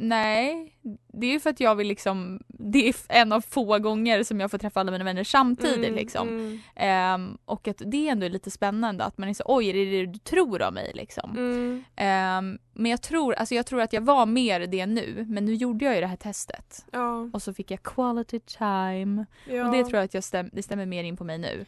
nej 0.00 0.72
det 1.12 1.26
är 1.26 1.30
ju 1.30 1.40
för 1.40 1.50
att 1.50 1.60
jag 1.60 1.74
vill 1.74 1.86
liksom 1.88 2.42
det 2.48 2.88
är 2.88 2.94
en 3.08 3.32
av 3.32 3.40
få 3.40 3.78
gånger 3.78 4.22
som 4.22 4.40
jag 4.40 4.50
får 4.50 4.58
träffa 4.58 4.80
alla 4.80 4.90
mina 4.92 5.04
vänner 5.04 5.24
samtidigt 5.24 5.76
Mm, 5.76 5.94
liksom. 5.94 6.28
mm, 6.28 6.60
Ehm, 6.76 7.38
och 7.44 7.68
att 7.68 7.82
det 7.86 8.08
ändå 8.08 8.26
är 8.26 8.30
lite 8.30 8.50
spännande 8.50 9.04
att 9.04 9.18
man 9.18 9.28
är 9.28 9.34
så 9.34 9.42
oj 9.46 9.68
är 9.68 9.74
det 9.74 9.84
det 9.84 10.06
du 10.06 10.18
tror 10.18 10.62
om 10.62 10.74
mig 10.74 10.92
liksom. 10.94 11.30
mm, 11.36 11.84
Ehm, 11.96 12.58
men 12.72 12.90
jag 12.90 13.02
tror, 13.02 13.34
alltså 13.34 13.54
jag 13.54 13.66
tror 13.66 13.80
att 13.80 13.92
jag 13.92 14.00
var 14.00 14.26
mer 14.26 14.60
det 14.66 14.86
nu, 14.86 15.24
men 15.28 15.44
nu 15.44 15.54
gjorde 15.54 15.84
jag 15.84 15.94
ju 15.94 16.00
det 16.00 16.06
här 16.06 16.16
testet. 16.16 16.84
ja, 16.92 17.30
Och 17.32 17.42
så 17.42 17.54
fick 17.54 17.70
jag 17.70 17.82
quality 17.82 18.40
time. 18.40 19.26
ja. 19.50 19.66
Och 19.66 19.72
det 19.76 19.84
tror 19.84 19.94
jag 19.96 20.04
att 20.04 20.14
jag 20.14 20.24
stäm, 20.24 20.50
det 20.52 20.62
stämmer 20.62 20.86
mer 20.86 21.04
in 21.04 21.16
på 21.16 21.24
mig 21.24 21.38
nu. 21.38 21.64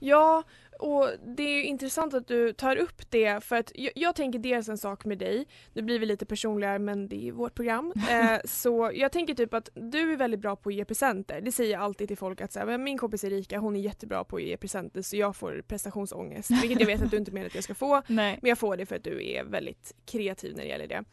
Ja, 0.00 0.42
och 0.82 1.08
det 1.36 1.42
är 1.42 1.62
intressant 1.62 2.14
att 2.14 2.26
du 2.28 2.52
tar 2.52 2.76
upp 2.76 3.10
det 3.10 3.44
för 3.44 3.56
att 3.56 3.72
jag, 3.74 3.92
jag 3.96 4.14
tänker 4.14 4.38
dels 4.38 4.68
en 4.68 4.78
sak 4.78 5.04
med 5.04 5.18
dig, 5.18 5.46
nu 5.72 5.82
blir 5.82 5.98
vi 5.98 6.06
lite 6.06 6.26
personligare 6.26 6.78
men 6.78 7.08
det 7.08 7.28
är 7.28 7.32
vårt 7.32 7.54
program. 7.54 7.92
Eh, 8.10 8.38
så 8.44 8.90
jag 8.94 9.12
tänker 9.12 9.34
typ 9.34 9.54
att 9.54 9.68
du 9.74 10.12
är 10.12 10.16
väldigt 10.16 10.40
bra 10.40 10.56
på 10.56 10.68
att 10.68 10.74
ge 10.74 10.84
presenter. 10.84 11.40
Det 11.40 11.52
säger 11.52 11.72
jag 11.72 11.82
alltid 11.82 12.08
till 12.08 12.16
folk 12.16 12.40
att 12.40 12.52
så 12.52 12.58
här, 12.58 12.66
"Men 12.66 12.84
min 12.84 12.98
kompis 12.98 13.24
Erika 13.24 13.58
hon 13.58 13.76
är 13.76 13.80
jättebra 13.80 14.24
på 14.24 14.36
att 14.36 14.42
ge 14.42 14.56
presenter 14.56 15.02
så 15.02 15.16
jag 15.16 15.36
får 15.36 15.62
prestationsångest. 15.68 16.50
Vilket 16.50 16.80
jag 16.80 16.86
vet 16.86 17.02
att 17.02 17.10
du 17.10 17.16
inte 17.16 17.32
menar 17.32 17.46
att 17.46 17.54
jag 17.54 17.64
ska 17.64 17.74
få. 17.74 18.02
Nej. 18.08 18.38
Men 18.42 18.48
jag 18.48 18.58
får 18.58 18.76
det 18.76 18.86
för 18.86 18.96
att 18.96 19.04
du 19.04 19.28
är 19.30 19.44
väldigt 19.44 19.94
kreativ 20.06 20.56
när 20.56 20.62
det 20.62 20.68
gäller 20.68 20.86
det. 20.86 21.04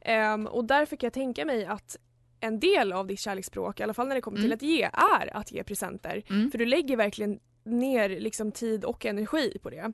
Ehm, 0.00 0.46
och 0.46 0.64
därför 0.64 0.96
kan 0.96 1.06
jag 1.06 1.12
tänka 1.12 1.44
mig 1.44 1.64
att 1.64 1.96
en 2.40 2.60
del 2.60 2.92
av 2.92 3.06
ditt 3.06 3.20
kärleksspråk, 3.20 3.80
i 3.80 3.82
alla 3.82 3.94
fall 3.94 4.08
när 4.08 4.14
det 4.14 4.20
kommer 4.20 4.36
till 4.38 4.44
Mm. 4.46 4.56
att 4.56 4.62
ge, 4.62 4.82
är 4.92 5.36
att 5.36 5.52
ge 5.52 5.64
presenter. 5.64 6.22
Mm. 6.30 6.50
För 6.50 6.58
du 6.58 6.66
lägger 6.66 6.96
verkligen 6.96 7.40
ner 7.68 8.08
liksom 8.08 8.52
tid 8.52 8.84
och 8.84 9.06
energi 9.06 9.58
på 9.62 9.70
det. 9.70 9.92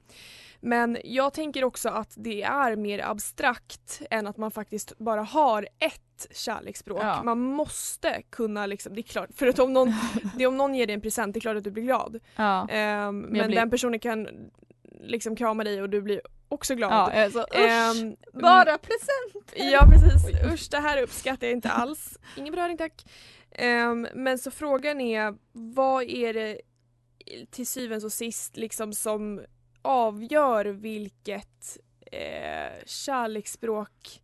Men 0.61 0.99
jag 1.05 1.33
tänker 1.35 1.65
också 1.65 1.89
att 1.89 2.15
det 2.17 2.43
är 2.43 2.77
mer 2.77 3.05
abstrakt 3.05 4.03
än 4.11 4.27
att 4.27 4.37
man 4.37 4.51
faktiskt 4.51 4.99
bara 4.99 5.23
har 5.23 5.69
ett 5.79 6.27
kärleksspråk. 6.31 7.03
Ja. 7.03 7.23
Man 7.23 7.41
måste 7.41 8.23
kunna 8.31 8.67
liksom, 8.67 8.95
det 8.95 9.01
är 9.01 9.03
klart, 9.03 9.31
för 9.35 9.47
att 9.47 9.59
om 9.59 9.73
någon, 9.73 9.93
det 10.37 10.45
är 10.45 10.49
om 10.49 10.57
någon 10.57 10.75
ger 10.75 10.87
dig 10.87 10.95
en 10.95 11.01
present, 11.01 11.35
det 11.35 11.39
är 11.39 11.41
klart 11.41 11.57
att 11.57 11.65
du 11.65 11.71
blir 11.71 11.83
glad. 11.83 12.21
Ja. 12.37 12.69
Ehm, 12.69 13.19
men 13.21 13.47
blir- 13.47 13.59
den 13.61 13.71
personen 13.71 13.99
kan 14.01 14.29
liksom 15.01 15.37
krama 15.37 15.65
dig 15.65 15.83
och 15.83 15.91
du 15.91 16.03
blir 16.03 16.21
också 16.49 16.75
glad. 16.75 16.93
Ja, 16.93 17.11
jag 17.15 17.23
är 17.25 17.31
så, 17.31 17.41
usch, 17.41 18.01
Ehm, 18.03 18.17
bara 18.33 18.79
present! 18.79 19.53
Ja 19.73 19.87
precis, 19.93 20.53
usch 20.53 20.71
det 20.71 20.79
här 20.79 21.03
uppskattar 21.03 21.47
jag 21.47 21.57
inte 21.57 21.71
alls. 21.71 22.19
Ingen 22.37 22.55
beröring 22.55 22.77
tack. 22.79 23.05
Ehm, 23.51 24.09
men 24.15 24.39
så 24.39 24.51
frågan 24.51 25.01
är, 25.01 25.35
vad 25.53 26.03
är 26.03 26.35
det 26.35 26.61
till 27.51 27.67
syvende 27.67 28.07
och 28.07 28.13
sist 28.13 28.57
liksom 28.57 28.93
som 28.93 29.45
avgör 29.83 30.65
vilket 30.65 31.79
eh, 32.13 32.85
kärleksspråk 32.87 34.23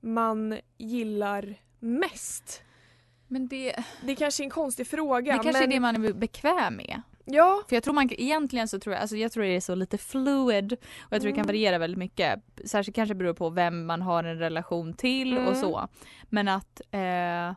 man 0.00 0.58
gillar 0.78 1.54
mest? 1.78 2.62
Men 3.28 3.48
det, 3.48 3.76
Det 4.04 4.12
är 4.12 4.16
kanske 4.16 4.42
är 4.42 4.44
en 4.44 4.50
konstig 4.50 4.86
fråga 4.86 5.32
det 5.32 5.38
kanske 5.42 5.52
men 5.52 5.70
är 5.70 5.74
det 5.74 5.80
man 5.80 6.04
är 6.04 6.12
bekväm 6.12 6.76
med. 6.76 7.02
ja, 7.24 7.62
För 7.68 7.76
jag 7.76 7.82
tror 7.82 7.94
man 7.94 8.08
egentligen 8.12 8.68
så 8.68 8.78
tror 8.80 8.94
jag, 8.94 9.00
alltså 9.00 9.16
jag 9.16 9.32
tror 9.32 9.44
det 9.44 9.56
är 9.56 9.60
så 9.60 9.74
lite 9.74 9.98
fluid 9.98 10.72
och 10.72 11.12
jag 11.12 11.20
tror 11.20 11.30
det 11.30 11.36
kan 11.36 11.44
Mm. 11.44 11.46
variera 11.46 11.78
väldigt 11.78 11.98
mycket. 11.98 12.40
Särskilt 12.64 12.94
kanske 12.96 13.14
beror 13.14 13.34
på 13.34 13.50
vem 13.50 13.86
man 13.86 14.02
har 14.02 14.24
en 14.24 14.38
relation 14.38 14.94
till 14.94 15.36
och 15.38 15.42
Mm. 15.42 15.54
så. 15.60 15.88
Men 16.28 16.48
att 16.48 16.80
eh, 16.90 17.54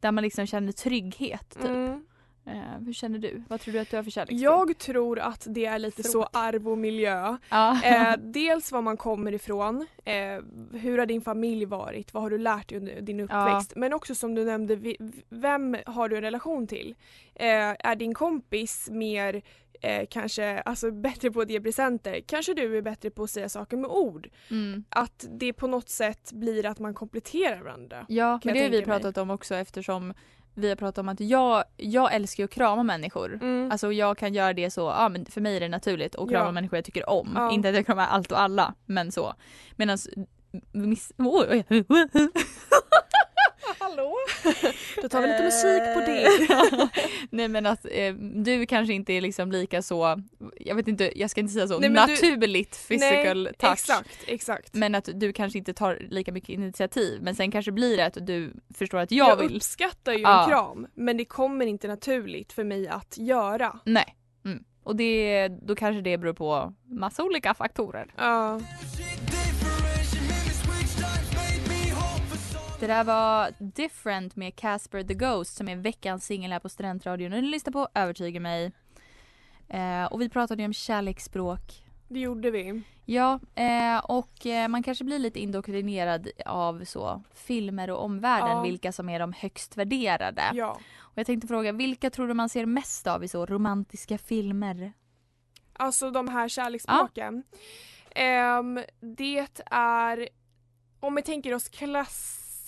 där 0.00 0.12
man 0.12 0.22
liksom 0.24 0.46
känner 0.46 0.72
trygghet 0.72 1.50
typ. 1.50 1.64
mm. 1.64 2.04
Eh, 2.48 2.84
hur 2.86 2.92
känner 2.92 3.18
du? 3.18 3.42
Vad 3.48 3.60
tror 3.60 3.72
du 3.72 3.78
att 3.78 3.90
du 3.90 3.96
har 3.96 4.02
för 4.02 4.10
kärleksspråk? 4.10 4.40
jag 4.70 4.78
tror 4.78 5.18
att 5.18 5.46
det 5.50 5.66
är 5.66 5.78
lite 5.78 6.02
så 6.02 6.12
Fråga. 6.12 6.28
arv 6.32 6.68
och 6.68 6.78
miljö. 6.78 7.36
Ja. 7.48 7.84
Eh, 7.84 8.14
dels 8.22 8.72
var 8.72 8.82
man 8.82 8.96
kommer 8.96 9.32
ifrån, 9.32 9.86
eh, 10.04 10.14
hur 10.72 10.98
har 10.98 11.06
din 11.06 11.20
familj 11.20 11.64
varit, 11.64 12.14
vad 12.14 12.22
har 12.22 12.30
du 12.30 12.38
lärt 12.38 12.68
dig 12.68 12.78
under 12.78 13.00
din 13.00 13.20
uppväxt? 13.20 13.72
Men 13.76 13.92
också 13.92 14.14
som 14.14 14.34
du 14.34 14.44
nämnde, 14.44 14.94
vem 15.28 15.76
har 15.86 16.08
du 16.08 16.16
en 16.16 16.22
relation 16.22 16.66
till? 16.66 16.94
Eh, 17.34 17.74
är 17.78 17.96
din 17.96 18.14
kompis 18.14 18.88
mer 18.90 19.42
eh, 19.80 20.06
kanske 20.10 20.60
alltså, 20.60 20.90
bättre 21.08 21.30
på 21.30 21.40
att 21.40 21.50
ge 21.50 21.60
presenter? 21.60 22.20
Kanske 22.26 22.54
du 22.54 22.78
är 22.78 22.82
bättre 22.82 23.10
på 23.10 23.22
att 23.22 23.30
säga 23.30 23.48
saker 23.48 23.76
med 23.76 23.90
ord? 23.90 24.28
Mm. 24.50 24.84
Att 24.88 25.26
det 25.30 25.52
på 25.52 25.66
något 25.66 25.88
sätt 25.88 26.32
blir 26.32 26.66
att 26.66 26.78
man 26.78 26.94
kompletterar 26.94 27.62
varandra. 27.62 28.06
Ja, 28.08 28.40
men 28.44 28.54
det 28.54 28.62
har 28.62 28.68
vi 28.68 28.76
mig. 28.76 28.84
pratat 28.84 29.18
om 29.18 29.30
också 29.30 29.54
eftersom 29.54 30.14
vi 30.58 30.68
har 30.68 30.76
pratat 30.76 30.98
om 30.98 31.08
att 31.08 31.20
jag, 31.20 31.64
jag 31.76 32.14
älskar 32.14 32.44
att 32.44 32.50
krama 32.50 32.82
människor. 32.82 33.34
Mm. 33.34 33.70
Alltså 33.72 33.92
jag 33.92 34.18
kan 34.18 34.34
göra 34.34 34.52
det 34.52 34.70
så, 34.70 34.80
ja 34.80 35.08
men 35.08 35.26
för 35.26 35.40
mig 35.40 35.56
är 35.56 35.60
det 35.60 35.68
naturligt 35.68 36.16
att 36.16 36.28
krama 36.28 36.44
Ja. 36.46 36.52
människor 36.52 36.76
jag 36.76 36.84
tycker 36.84 37.10
om. 37.10 37.32
Ja. 37.34 37.52
Inte 37.52 37.68
att 37.68 37.74
jag 37.74 37.86
kramar 37.86 38.06
allt 38.06 38.32
och 38.32 38.40
alla, 38.40 38.74
men 38.86 39.12
så. 39.12 39.34
Medan 39.76 39.98
miss... 40.72 41.12
Oj, 41.18 41.64
oj. 41.70 41.84
Hallå? 43.88 44.14
Då 45.02 45.08
tar 45.08 45.20
vi 45.22 45.26
lite 45.28 45.42
musik 45.44 45.82
på 45.94 46.00
det. 46.00 46.28
Nej 47.30 47.48
men 47.48 47.66
att 47.66 47.86
eh, 47.90 48.14
du 48.14 48.66
kanske 48.66 48.92
inte 48.94 49.12
är 49.12 49.20
liksom 49.20 49.52
lika 49.52 49.82
så, 49.82 50.22
jag 50.60 50.74
vet 50.74 50.88
inte, 50.88 51.18
jag 51.20 51.30
ska 51.30 51.40
inte 51.40 51.52
säga 51.52 51.68
så, 51.68 51.78
Nej, 51.78 51.90
men 51.90 52.06
du- 52.08 52.12
naturligt 52.14 52.88
physical 52.88 53.42
Nej, 53.44 53.52
touch. 53.58 53.72
Exakt, 53.72 54.18
exakt. 54.26 54.74
Men 54.74 54.94
att 54.94 55.08
du 55.14 55.32
kanske 55.32 55.58
inte 55.58 55.74
tar 55.74 55.98
lika 56.10 56.32
mycket 56.32 56.48
initiativ 56.48 57.22
men 57.22 57.34
sen 57.34 57.50
kanske 57.50 57.72
blir 57.72 57.96
det 57.96 58.06
att 58.06 58.26
du 58.26 58.52
förstår 58.74 58.98
att 58.98 59.10
jag, 59.10 59.28
jag 59.28 59.36
vill. 59.36 59.56
uppskattar 59.56 60.12
ju 60.12 60.18
Ja. 60.20 60.42
en 60.44 60.48
kram 60.50 60.86
men 60.94 61.16
det 61.16 61.24
kommer 61.24 61.66
inte 61.66 61.88
naturligt 61.88 62.52
för 62.52 62.64
mig 62.64 62.88
att 62.88 63.18
göra. 63.18 63.78
Nej. 63.84 64.16
Mm. 64.44 64.64
Och 64.84 64.96
det, 64.96 65.48
då 65.48 65.74
kanske 65.76 66.00
det 66.02 66.18
beror 66.18 66.32
på 66.34 66.74
massa 66.84 67.22
olika 67.24 67.54
faktorer. 67.54 68.06
Ja. 68.16 68.60
Det 72.80 72.86
där 72.86 73.04
var 73.04 73.52
Different 73.58 74.36
med 74.36 74.56
Casper 74.56 75.02
the 75.02 75.14
Ghost 75.14 75.56
som 75.56 75.68
är 75.68 75.76
veckans 75.76 76.26
singel 76.26 76.52
här 76.52 76.58
på 76.58 76.68
Studentradion. 76.68 77.32
Och 77.32 77.42
ni 77.42 77.48
lyssnar 77.48 77.72
på 77.72 77.88
Övertyga 77.94 78.40
mig. 78.40 78.72
Eh, 79.68 80.04
och 80.04 80.20
vi 80.20 80.28
pratade 80.28 80.62
ju 80.62 80.66
om 80.66 80.72
kärleksspråk. 80.72 81.60
Det 82.08 82.20
gjorde 82.20 82.50
vi. 82.50 82.82
Ja, 83.04 83.40
eh, 83.54 83.98
och 83.98 84.46
eh, 84.46 84.68
man 84.68 84.82
kanske 84.82 85.04
blir 85.04 85.18
lite 85.18 85.40
indoktrinerad 85.40 86.28
av 86.46 86.84
så 86.84 87.22
filmer 87.34 87.90
och 87.90 88.04
omvärlden, 88.04 88.50
Ja. 88.50 88.62
vilka 88.62 88.92
som 88.92 89.08
är 89.08 89.18
de 89.18 89.32
högst 89.32 89.76
värderade. 89.76 90.42
Ja. 90.54 90.78
Och 90.98 91.18
jag 91.18 91.26
tänkte 91.26 91.48
fråga, 91.48 91.72
vilka 91.72 92.10
tror 92.10 92.28
du 92.28 92.34
man 92.34 92.48
ser 92.48 92.66
mest 92.66 93.06
av 93.06 93.24
i 93.24 93.28
så 93.28 93.46
romantiska 93.46 94.18
filmer? 94.18 94.92
Alltså 95.72 96.10
de 96.10 96.28
här 96.28 96.48
kärleksspråken. 96.48 97.42
Ehm, 98.10 98.80
det 99.00 99.46
är, 99.70 100.28
om 101.00 101.14
vi 101.14 101.22
tänker 101.22 101.54
oss 101.54 101.68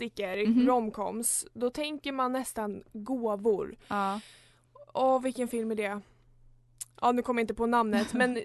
klassiker, 0.01 0.47
Mhm. 0.47 0.67
romcoms, 0.67 1.47
då 1.55 1.71
tänker 1.71 2.13
man 2.13 2.33
nästan 2.33 2.83
gåvor. 2.93 3.77
Ja. 3.89 4.21
Åh 4.95 5.23
vilken 5.23 5.49
film 5.49 5.71
är 5.71 5.75
det? 5.75 6.01
Ja 7.03 7.13
nu 7.13 7.23
kommer 7.23 7.41
jag 7.41 7.45
inte 7.45 7.55
på 7.55 7.67
namnet 7.67 8.13
men 8.15 8.39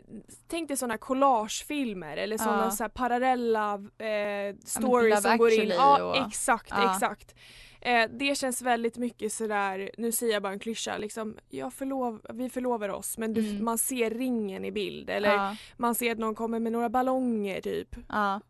tänk 0.48 0.68
dig 0.68 0.78
sådana 0.78 0.98
collagefilmer 0.98 2.18
eller 2.18 2.38
sådana 2.38 2.64
Ja. 2.64 2.72
så 2.72 2.84
här 2.84 2.90
parallella 2.90 3.74
eh, 3.98 4.56
stories 4.66 5.22
som 5.24 5.38
går 5.38 5.52
in. 5.52 5.70
Ja 5.70 6.28
exakt, 6.28 6.70
Ja. 6.72 6.92
exakt. 6.94 7.36
Eh, 7.82 8.10
det 8.20 8.36
känns 8.38 8.62
väldigt 8.62 8.98
mycket 8.98 9.34
sådär, 9.34 9.92
nu 9.98 10.12
säger 10.12 10.34
jag 10.34 10.44
bara 10.44 10.54
en 10.54 10.60
klyscha, 10.60 10.98
liksom, 10.98 11.38
jag 11.50 11.74
förlov, 11.74 12.22
vi 12.34 12.50
förlovar 12.50 12.90
oss 12.90 13.18
men 13.18 13.34
du, 13.34 13.50
Mm. 13.50 13.66
man 13.66 13.78
ser 13.78 14.10
ringen 14.10 14.66
i 14.66 14.72
bild 14.72 15.10
eller 15.10 15.34
ja. 15.34 15.56
man 15.78 15.96
ser 15.96 16.12
att 16.12 16.18
någon 16.18 16.36
kommer 16.36 16.60
med 16.60 16.72
några 16.72 16.90
ballonger 16.90 17.62
typ. 17.62 17.96
ja. 18.10 18.42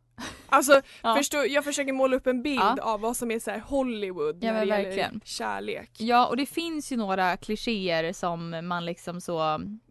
Alltså 0.50 0.82
Ja. 1.04 1.16
förstå, 1.16 1.46
jag 1.50 1.64
försöker 1.64 1.94
måla 1.94 2.16
upp 2.16 2.28
en 2.28 2.42
bild 2.44 2.60
Ja. 2.62 2.78
av 2.82 3.02
vad 3.02 3.18
som 3.18 3.32
är 3.32 3.40
så 3.40 3.52
Hollywood 3.52 4.44
Ja, 4.44 4.52
när 4.54 4.60
det 4.60 4.72
verkligen. 4.72 4.98
gäller 4.98 5.20
kärlek. 5.24 5.92
Ja 5.98 6.28
och 6.28 6.38
det 6.38 6.46
finns 6.46 6.92
ju 6.92 6.98
några 6.98 7.38
klichéer 7.38 8.14
som 8.14 8.68
man 8.68 8.86
liksom 8.86 9.22
så, 9.22 9.38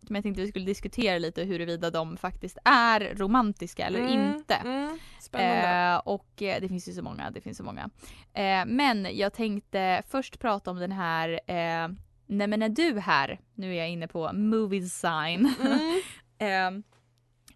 som 0.06 0.14
jag 0.16 0.22
tänkte 0.22 0.42
vi 0.42 0.48
skulle 0.48 0.64
diskutera 0.64 1.18
lite 1.18 1.42
huruvida 1.44 1.90
de 1.90 2.16
faktiskt 2.16 2.58
är 2.64 3.14
romantiska 3.16 3.86
eller 3.86 4.00
Mm, 4.00 4.34
inte. 4.34 4.54
Mm, 4.54 4.98
spännande. 5.20 5.92
Eh, 5.94 5.96
och 5.98 6.42
eh, 6.42 6.60
det 6.60 6.68
finns 6.68 6.88
ju 6.88 6.92
så 6.92 7.02
många, 7.02 7.30
det 7.30 7.40
finns 7.40 7.56
så 7.58 7.64
många. 7.64 7.90
Eh, 8.34 8.64
men 8.66 9.08
jag 9.16 9.32
tänkte 9.32 10.02
först 10.10 10.38
prata 10.40 10.70
om 10.70 10.76
den 10.78 10.92
här 10.92 11.28
eh, 11.46 11.88
Nej 12.26 12.46
men 12.46 12.62
är 12.62 12.68
du 12.68 12.98
här? 13.00 13.40
Nu 13.54 13.70
är 13.74 13.78
jag 13.78 13.90
inne 13.90 14.08
på 14.08 14.32
movie 14.32 14.82
sign. 14.88 15.54
Mm. 15.60 16.02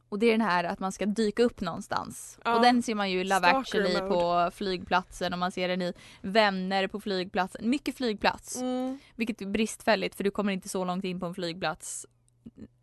Och 0.09 0.19
det 0.19 0.27
är 0.27 0.33
den 0.33 0.41
här 0.41 0.65
att 0.65 0.81
man 0.81 0.93
ska 0.93 1.07
dyka 1.07 1.43
upp 1.43 1.61
någonstans. 1.61 2.39
Ja. 2.45 2.57
Och 2.57 2.63
den 2.63 2.83
ser 2.83 2.95
man 2.95 3.11
ju 3.11 3.21
i 3.21 3.25
Love 3.25 3.47
actually 3.47 3.99
på 3.99 4.51
flygplatsen 4.55 5.33
och 5.33 5.39
man 5.39 5.53
ser 5.53 5.69
den 5.69 5.83
i 5.83 5.93
Vänner 6.23 6.87
på 6.87 7.01
flygplatsen. 7.01 7.71
Mycket 7.71 7.97
flygplats. 7.97 8.61
Mm. 8.61 8.99
Vilket 9.15 9.43
är 9.43 9.47
bristfälligt 9.47 10.15
för 10.15 10.25
du 10.25 10.31
kommer 10.31 10.53
inte 10.53 10.69
så 10.69 10.85
långt 10.85 11.05
in 11.05 11.21
på 11.21 11.27
en 11.27 11.35
flygplats 11.35 12.07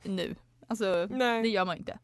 nu. 0.04 0.36
Alltså 0.68 1.08
Nej. 1.10 1.42
det 1.42 1.50
gör 1.50 1.66
man 1.66 1.78
inte. 1.78 2.00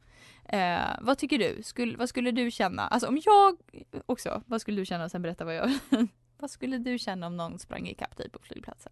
Eh, 0.45 0.97
vad 1.01 1.17
tycker 1.17 1.37
du? 1.37 1.63
Skulle, 1.63 1.97
vad 1.97 2.09
skulle 2.09 2.31
du 2.31 2.51
känna? 2.51 2.87
Alltså 2.87 3.07
om 3.07 3.21
jag 3.25 3.57
också, 4.05 4.43
vad 4.45 4.61
skulle 4.61 4.81
du 4.81 4.85
känna? 4.85 5.09
Sen 5.09 5.21
berätta 5.21 5.45
vad 5.45 5.55
jag... 5.55 5.71
vad 6.39 6.51
skulle 6.51 6.77
du 6.77 6.97
känna 6.97 7.27
om 7.27 7.37
någon 7.37 7.59
sprang 7.59 7.87
ikapp 7.87 8.17
dig 8.17 8.29
på 8.29 8.39
flygplatsen? 8.41 8.91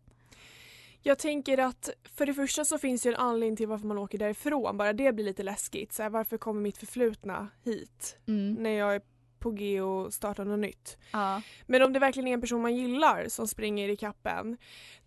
Jag 1.01 1.19
tänker 1.19 1.57
att 1.57 1.89
för 2.15 2.25
det 2.25 2.33
första 2.33 2.65
så 2.65 2.77
finns 2.77 3.05
ju 3.05 3.09
en 3.09 3.15
anledning 3.19 3.55
till 3.57 3.67
varför 3.67 3.87
man 3.87 3.97
åker 3.97 4.17
därifrån. 4.17 4.77
Bara 4.77 4.93
det 4.93 5.11
blir 5.13 5.25
lite 5.25 5.43
läskigt. 5.43 5.93
Så 5.93 6.03
här, 6.03 6.09
varför 6.09 6.37
kommer 6.37 6.61
mitt 6.61 6.77
förflutna 6.77 7.47
hit 7.63 8.17
Mm. 8.27 8.53
när 8.53 8.69
jag 8.69 8.95
är 8.95 9.01
på 9.39 9.51
G 9.51 9.81
och 9.81 10.13
startar 10.13 10.45
något 10.45 10.59
nytt? 10.59 10.97
Ja. 11.11 11.41
Men 11.67 11.81
om 11.81 11.93
det 11.93 11.99
verkligen 11.99 12.27
är 12.27 12.33
en 12.33 12.41
person 12.41 12.61
man 12.61 12.75
gillar 12.75 13.25
som 13.27 13.47
springer 13.47 13.89
i 13.89 13.95
kappen 13.95 14.57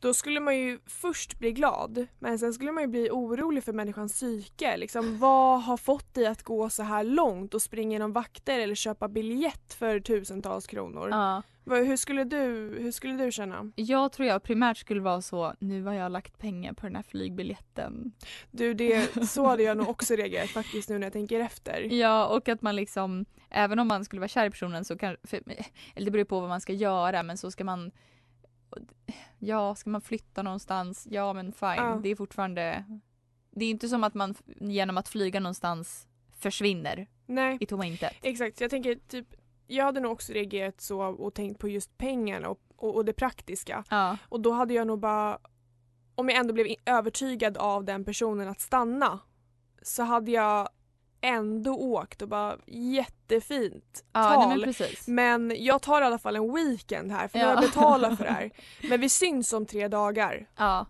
då 0.00 0.14
skulle 0.14 0.40
man 0.40 0.58
ju 0.58 0.78
först 0.86 1.38
bli 1.38 1.52
glad 1.52 2.06
men 2.18 2.38
sen 2.38 2.54
skulle 2.54 2.72
man 2.72 2.82
ju 2.82 2.88
bli 2.88 3.10
orolig 3.10 3.64
för 3.64 3.72
människans 3.72 4.12
psyke. 4.12 4.76
Liksom, 4.76 5.18
vad 5.20 5.62
har 5.62 5.76
fått 5.76 6.14
dig 6.14 6.26
att 6.26 6.42
gå 6.42 6.70
så 6.70 6.82
här 6.82 7.04
långt 7.04 7.54
och 7.54 7.62
springa 7.62 7.92
genom 7.92 8.12
vakter 8.12 8.58
eller 8.60 8.74
köpa 8.74 9.08
biljett 9.08 9.74
för 9.74 10.00
tusentals 10.00 10.66
kronor? 10.66 11.08
ja. 11.10 11.42
Hur 11.64 11.96
skulle 11.96 12.24
du, 12.24 12.36
hur 12.80 12.92
skulle 12.92 13.24
du 13.24 13.32
känna? 13.32 13.72
Jag 13.76 14.12
tror 14.12 14.28
jag 14.28 14.42
primärt 14.42 14.76
skulle 14.76 15.00
vara 15.00 15.22
så, 15.22 15.54
nu 15.58 15.84
har 15.84 15.92
jag 15.92 16.12
lagt 16.12 16.38
pengar 16.38 16.72
på 16.72 16.86
den 16.86 16.96
här 16.96 17.02
flygbiljetten. 17.02 18.12
Du, 18.50 18.74
det, 18.74 19.26
så 19.28 19.46
hade 19.46 19.62
jag 19.62 19.76
nog 19.76 19.88
också 19.88 20.14
reagerat 20.14 20.50
faktiskt 20.50 20.88
nu 20.88 20.98
när 20.98 21.06
jag 21.06 21.12
tänker 21.12 21.40
efter. 21.40 21.80
Ja, 21.80 22.26
och 22.26 22.48
att 22.48 22.62
man 22.62 22.76
liksom, 22.76 23.24
även 23.50 23.78
om 23.78 23.88
man 23.88 24.04
skulle 24.04 24.20
vara 24.20 24.28
kär 24.28 24.46
i 24.46 24.50
personen 24.50 24.84
så 24.84 24.98
kan, 24.98 25.16
för, 25.24 25.42
eller 25.94 26.04
det 26.04 26.10
beror 26.10 26.24
på 26.24 26.40
vad 26.40 26.48
man 26.48 26.60
ska 26.60 26.72
göra, 26.72 27.22
men 27.22 27.36
så 27.36 27.50
ska 27.50 27.64
man 27.64 27.90
Ja, 29.38 29.74
ska 29.74 29.90
man 29.90 30.00
flytta 30.00 30.42
någonstans? 30.42 31.06
Ja, 31.10 31.32
men 31.32 31.52
fine. 31.52 31.74
Ja. 31.76 32.00
Det 32.02 32.08
är 32.08 32.16
fortfarande 32.16 32.84
Det 33.50 33.64
är 33.64 33.70
inte 33.70 33.88
som 33.88 34.04
att 34.04 34.14
man 34.14 34.34
genom 34.60 34.98
att 34.98 35.08
flyga 35.08 35.40
någonstans 35.40 36.06
försvinner 36.38 37.06
Nej, 37.26 37.56
i 37.60 37.66
tomma 37.66 37.86
intet. 37.86 38.12
exakt. 38.22 38.60
Jag 38.60 38.70
tänker 38.70 38.94
typ, 39.08 39.26
jag 39.76 39.84
hade 39.84 40.00
nog 40.00 40.12
också 40.12 40.32
reagerat 40.32 40.80
så 40.80 41.00
och 41.00 41.34
tänkt 41.34 41.58
på 41.60 41.68
just 41.68 41.98
pengarna 41.98 42.48
och, 42.48 42.60
och, 42.76 42.94
och 42.96 43.04
det 43.04 43.12
praktiska. 43.12 43.84
Ja. 43.90 44.16
Och 44.28 44.40
då 44.40 44.52
hade 44.52 44.74
jag 44.74 44.86
nog 44.86 44.98
bara, 44.98 45.38
om 46.14 46.28
jag 46.28 46.38
ändå 46.38 46.54
blev 46.54 46.66
övertygad 46.86 47.56
av 47.56 47.84
den 47.84 48.04
personen 48.04 48.48
att 48.48 48.60
stanna, 48.60 49.20
så 49.82 50.02
hade 50.02 50.30
jag 50.30 50.68
ändå 51.20 51.74
åkt 51.76 52.22
och 52.22 52.28
bara 52.28 52.56
jättefint 52.66 54.04
Ja, 54.12 54.20
nej, 54.28 54.34
tal. 54.36 54.48
men 54.48 54.62
precis. 54.62 55.08
Men 55.08 55.52
jag 55.64 55.82
tar 55.82 56.02
i 56.02 56.04
alla 56.04 56.18
fall 56.18 56.36
en 56.36 56.54
weekend 56.54 57.12
här 57.12 57.28
för 57.28 57.38
Ja. 57.38 57.46
jag 57.48 57.60
betalat 57.60 58.16
för 58.18 58.24
det 58.24 58.30
här. 58.30 58.50
Men 58.88 59.00
vi 59.00 59.08
syns 59.08 59.52
om 59.52 59.66
tre 59.66 59.88
dagar. 59.88 60.48
Ja, 60.56 60.86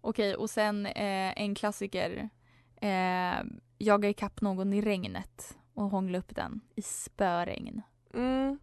okej 0.00 0.34
och 0.36 0.50
sen 0.50 0.86
eh, 0.86 1.42
en 1.42 1.54
klassiker. 1.54 2.28
Eh, 2.80 3.44
jaga 3.78 4.08
ikapp 4.08 4.40
någon 4.40 4.72
i 4.72 4.80
regnet 4.80 5.56
och 5.74 5.84
hångla 5.90 6.18
upp 6.18 6.34
den 6.36 6.60
i 6.74 6.82
spöregn. 6.82 7.82
Mm. 8.16 8.58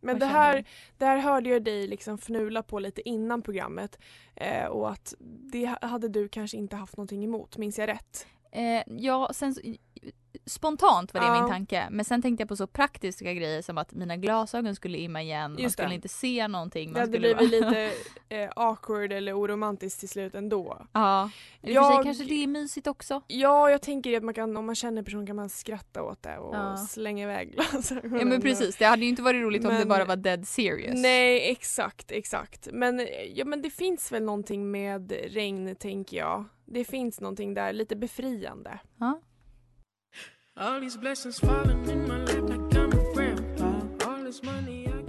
Men 0.00 0.18
det 0.18 0.26
här, 0.26 0.64
det 0.98 1.04
här 1.04 1.18
hörde 1.18 1.50
jag 1.50 1.64
dig 1.64 1.86
liksom 1.86 2.14
fnula 2.14 2.62
på 2.62 2.78
lite 2.78 3.08
innan 3.08 3.42
programmet 3.42 3.98
eh, 4.36 4.66
och 4.66 4.90
att 4.90 5.14
det 5.52 5.74
hade 5.82 6.08
du 6.08 6.28
kanske 6.28 6.56
inte 6.56 6.76
haft 6.76 6.96
någonting 6.96 7.24
emot, 7.24 7.56
minns 7.56 7.78
jag 7.78 7.88
rätt? 7.88 8.26
Eh, 8.52 8.82
ja, 8.86 9.30
sen 9.34 9.54
spontant 10.48 11.14
var 11.14 11.20
det 11.20 11.26
Ja. 11.26 11.40
min 11.40 11.50
tanke. 11.50 11.88
Men 11.90 12.04
sen 12.04 12.22
tänkte 12.22 12.42
jag 12.42 12.48
på 12.48 12.56
så 12.56 12.66
praktiska 12.66 13.32
grejer 13.34 13.62
som 13.62 13.78
att 13.78 13.92
mina 13.92 14.16
glasögon 14.16 14.74
skulle 14.74 14.98
imma 14.98 15.22
igen. 15.22 15.52
Man 15.52 15.62
Just 15.62 15.72
skulle 15.72 15.88
det. 15.88 15.94
inte 15.94 16.08
se 16.08 16.48
någonting. 16.48 16.88
Det 16.88 16.92
Man 16.92 17.00
hade 17.00 17.12
skulle 17.12 17.34
blivit 17.34 17.50
lite 17.64 17.92
eh, 18.28 18.50
awkward 18.56 19.12
eller 19.12 19.38
oromantiskt 19.40 20.00
till 20.00 20.08
slut 20.08 20.34
ändå. 20.34 20.86
Ja, 20.92 21.30
eller 21.62 21.74
för 21.80 21.88
sig 21.88 21.94
Jag- 21.96 22.04
kanske 22.04 22.24
det 22.24 22.42
är 22.42 22.46
mysigt 22.46 22.86
också. 22.86 23.22
Ja, 23.26 23.70
jag 23.70 23.82
tänker 23.82 24.16
att 24.16 24.22
man 24.24 24.34
kan, 24.34 24.56
om 24.56 24.66
man 24.66 24.74
känner 24.74 25.02
personen 25.02 25.26
kan 25.26 25.36
man 25.36 25.48
skratta 25.48 26.02
åt 26.02 26.22
det 26.22 26.38
och 26.38 26.54
Ja. 26.54 26.76
slänga 26.76 27.22
iväg 27.24 27.52
glasögonen. 27.52 28.18
Ja 28.18 28.24
men 28.24 28.40
precis, 28.40 28.76
det 28.76 28.84
hade 28.84 29.02
ju 29.02 29.08
inte 29.08 29.22
varit 29.22 29.42
roligt 29.42 29.64
om 29.64 29.70
det 29.72 29.78
Men- 29.78 29.88
bara 29.88 30.04
var 30.04 30.16
dead 30.16 30.48
serious. 30.48 31.02
Nej, 31.02 31.50
exakt, 31.50 32.10
exakt. 32.12 32.68
Men, 32.72 33.06
ja, 33.34 33.44
men 33.44 33.62
det 33.62 33.70
finns 33.70 34.12
väl 34.12 34.22
någonting 34.22 34.70
med 34.70 35.12
regn, 35.12 35.76
tänker 35.76 36.16
jag. 36.16 36.44
Det 36.66 36.84
finns 36.84 37.20
någonting 37.20 37.54
där, 37.54 37.72
lite 37.72 37.96
befriande. 37.96 38.78
Ja. 39.00 39.20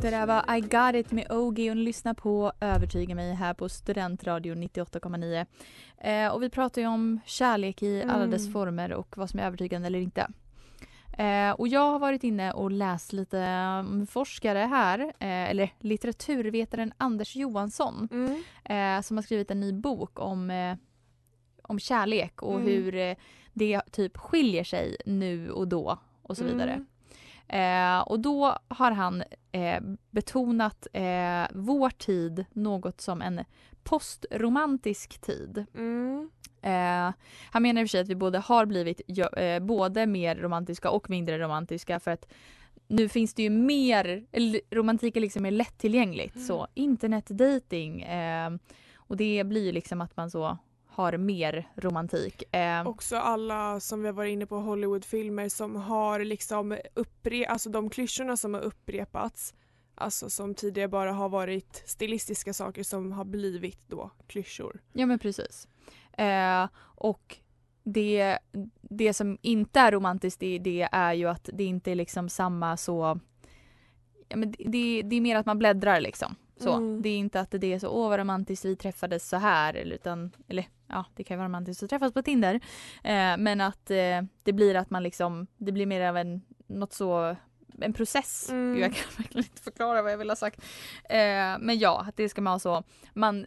Det 0.01 0.09
där 0.09 0.25
var 0.25 0.55
I 0.55 0.61
got 0.61 0.95
it 1.05 1.11
med 1.11 1.31
OG 1.31 1.59
och 1.69 1.77
ni 1.77 1.83
lyssnar 1.83 2.13
på 2.13 2.51
Övertyga 2.61 3.15
mig 3.15 3.33
här 3.33 3.53
på 3.53 3.69
Studentradion 3.69 4.63
98,9. 4.63 5.45
Eh, 5.97 6.33
och 6.33 6.43
vi 6.43 6.49
pratar 6.49 6.81
ju 6.81 6.87
om 6.87 7.19
kärlek 7.25 7.83
i 7.83 8.03
alla 8.03 8.13
Mm. 8.15 8.31
dess 8.31 8.53
former 8.53 8.93
och 8.93 9.17
vad 9.17 9.29
som 9.29 9.39
är 9.39 9.43
övertygande 9.43 9.87
eller 9.87 9.99
inte. 9.99 10.27
Eh, 11.17 11.51
och 11.51 11.67
jag 11.67 11.91
har 11.91 11.99
varit 11.99 12.23
inne 12.23 12.51
och 12.53 12.71
läst 12.71 13.13
lite 13.13 13.37
om 13.79 14.07
forskare 14.09 14.59
här, 14.59 14.99
eh, 14.99 15.49
eller 15.49 15.73
litteraturvetaren 15.79 16.93
Anders 16.97 17.35
Johansson 17.35 18.07
Mm. 18.11 18.43
eh, 18.97 19.01
som 19.01 19.17
har 19.17 19.21
skrivit 19.21 19.51
en 19.51 19.59
ny 19.59 19.73
bok 19.73 20.19
om, 20.19 20.49
eh, 20.51 20.75
om 21.63 21.79
kärlek 21.79 22.41
och 22.43 22.55
Mm. 22.55 22.67
hur 22.67 22.95
eh, 22.95 23.15
det 23.59 23.81
typ 23.91 24.17
skiljer 24.17 24.63
sig 24.63 24.95
nu 25.05 25.51
och 25.51 25.67
då 25.67 25.99
och 26.21 26.37
så 26.37 26.43
vidare. 26.43 26.71
Mm. 26.71 26.85
Eh, 27.47 28.01
och 28.01 28.19
då 28.19 28.57
har 28.67 28.91
han 28.91 29.23
eh, 29.51 29.81
betonat 30.09 30.87
eh, 30.93 31.45
vår 31.51 31.89
tid 31.89 32.45
något 32.53 33.01
som 33.01 33.21
en 33.21 33.43
postromantisk 33.83 35.21
tid. 35.21 35.65
Mm. 35.75 36.29
Eh, 36.61 37.13
han 37.51 37.61
menar 37.61 37.81
i 37.81 37.85
och 37.85 37.87
för 37.87 37.91
sig 37.91 38.01
att 38.01 38.09
vi 38.09 38.15
både 38.15 38.39
har 38.39 38.65
blivit 38.65 39.01
eh, 39.37 39.59
både 39.59 40.05
mer 40.05 40.35
romantiska 40.35 40.89
och 40.89 41.09
mindre 41.09 41.39
romantiska 41.39 41.99
för 41.99 42.11
att 42.11 42.25
nu 42.87 43.09
finns 43.09 43.33
det 43.33 43.43
ju 43.43 43.49
mer, 43.49 44.25
romantik 44.75 45.15
är 45.15 45.21
liksom 45.21 45.43
mer 45.43 45.51
lättillgängligt. 45.51 46.35
Mm. 46.35 46.47
Så 46.47 46.67
internetdating 46.73 48.01
eh, 48.01 48.51
och 48.95 49.17
det 49.17 49.43
blir 49.43 49.73
liksom 49.73 50.01
att 50.01 50.17
man 50.17 50.31
så 50.31 50.57
har 50.99 51.17
mer 51.17 51.67
romantik. 51.75 52.55
Eh, 52.55 52.87
Också 52.87 53.15
alla 53.17 53.79
som 53.79 54.01
vi 54.01 54.07
har 54.07 54.13
varit 54.13 54.31
inne 54.33 54.45
på 54.45 54.57
Hollywoodfilmer 54.59 55.49
som 55.49 55.75
har 55.75 56.19
liksom 56.19 56.77
uppre- 56.95 57.45
alltså 57.47 57.69
de 57.69 57.89
klyschorna 57.89 58.37
som 58.37 58.53
har 58.53 58.61
upprepats. 58.61 59.53
Alltså 59.95 60.29
som 60.29 60.55
tidigare 60.55 60.87
bara 60.87 61.11
har 61.13 61.29
varit 61.29 61.83
stilistiska 61.85 62.53
saker 62.53 62.83
som 62.83 63.11
har 63.11 63.25
blivit 63.25 63.79
då 63.89 64.11
klyschor. 64.27 64.79
Ja 64.93 65.05
men 65.05 65.19
precis. 65.19 65.67
Eh, 66.17 66.67
och 66.95 67.37
det, 67.83 68.37
det 68.81 69.13
som 69.13 69.37
inte 69.41 69.79
är 69.79 69.91
romantiskt 69.91 70.43
i 70.43 70.57
det 70.59 70.89
är 70.91 71.13
ju 71.13 71.25
att 71.29 71.49
det 71.53 71.63
inte 71.63 71.91
är 71.91 71.95
liksom 71.95 72.29
samma 72.29 72.77
så 72.77 73.19
ja, 74.29 74.37
men 74.37 74.51
det, 74.51 74.63
det, 74.67 75.01
det 75.01 75.15
är 75.15 75.21
mer 75.21 75.35
att 75.35 75.45
man 75.45 75.59
bläddrar 75.59 76.01
liksom. 76.01 76.35
Så. 76.59 76.73
Mm. 76.73 77.01
Det 77.01 77.09
är 77.09 77.17
inte 77.17 77.39
att 77.39 77.51
det 77.51 77.73
är 77.73 77.79
så 77.79 77.89
åh 77.89 78.09
vad 78.09 78.19
romantiskt 78.19 78.65
vi 78.65 78.75
träffades 78.75 79.29
så 79.29 79.37
här 79.37 79.73
eller 79.73 79.95
utan 79.95 80.31
eller 80.47 80.65
ja 80.87 81.05
det 81.15 81.23
kan 81.23 81.35
ju 81.35 81.37
vara 81.37 81.47
romantiskt 81.47 81.83
att 81.83 81.89
träffas 81.89 82.13
på 82.13 82.21
Tinder. 82.21 82.55
Eh, 83.03 83.37
men 83.37 83.61
att 83.61 83.91
eh, 83.91 84.21
det 84.43 84.53
blir 84.53 84.75
att 84.75 84.89
man 84.89 85.03
liksom 85.03 85.47
det 85.57 85.71
blir 85.71 85.85
mer 85.85 86.09
av 86.09 86.17
en 86.17 86.41
något 86.67 86.93
så 86.93 87.35
en 87.81 87.93
process. 87.93 88.49
Mm. 88.49 88.73
Gud, 88.73 88.83
jag 88.83 88.93
kan 88.93 89.05
verkligen 89.17 89.45
inte 89.45 89.61
förklara 89.61 90.01
vad 90.01 90.11
jag 90.11 90.17
vill 90.17 90.29
ha 90.29 90.35
sagt. 90.35 90.59
Eh, 91.09 91.57
men 91.59 91.79
ja, 91.79 92.05
att 92.07 92.17
det 92.17 92.29
ska 92.29 92.41
man 92.41 92.53
ha 92.53 92.59
så 92.59 92.83
man 93.13 93.45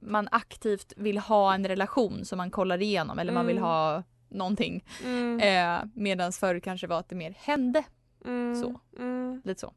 man 0.00 0.28
aktivt 0.30 0.92
vill 0.96 1.18
ha 1.18 1.54
en 1.54 1.66
relation 1.68 2.24
som 2.24 2.36
man 2.36 2.50
kollar 2.50 2.82
igenom 2.82 3.18
eller 3.18 3.32
man 3.32 3.46
vill 3.46 3.56
Mm. 3.56 3.68
ha 3.68 4.02
någonting. 4.28 4.84
Mm. 5.04 5.40
Eh, 5.40 5.88
Medan 5.94 6.32
förr 6.32 6.60
kanske 6.60 6.86
var 6.86 6.98
att 6.98 7.08
det 7.08 7.14
mer 7.16 7.34
hände. 7.38 7.84
Mm. 8.24 8.62
så. 8.62 8.80
Mm. 8.98 9.42
Lite 9.44 9.60
så. 9.60 9.72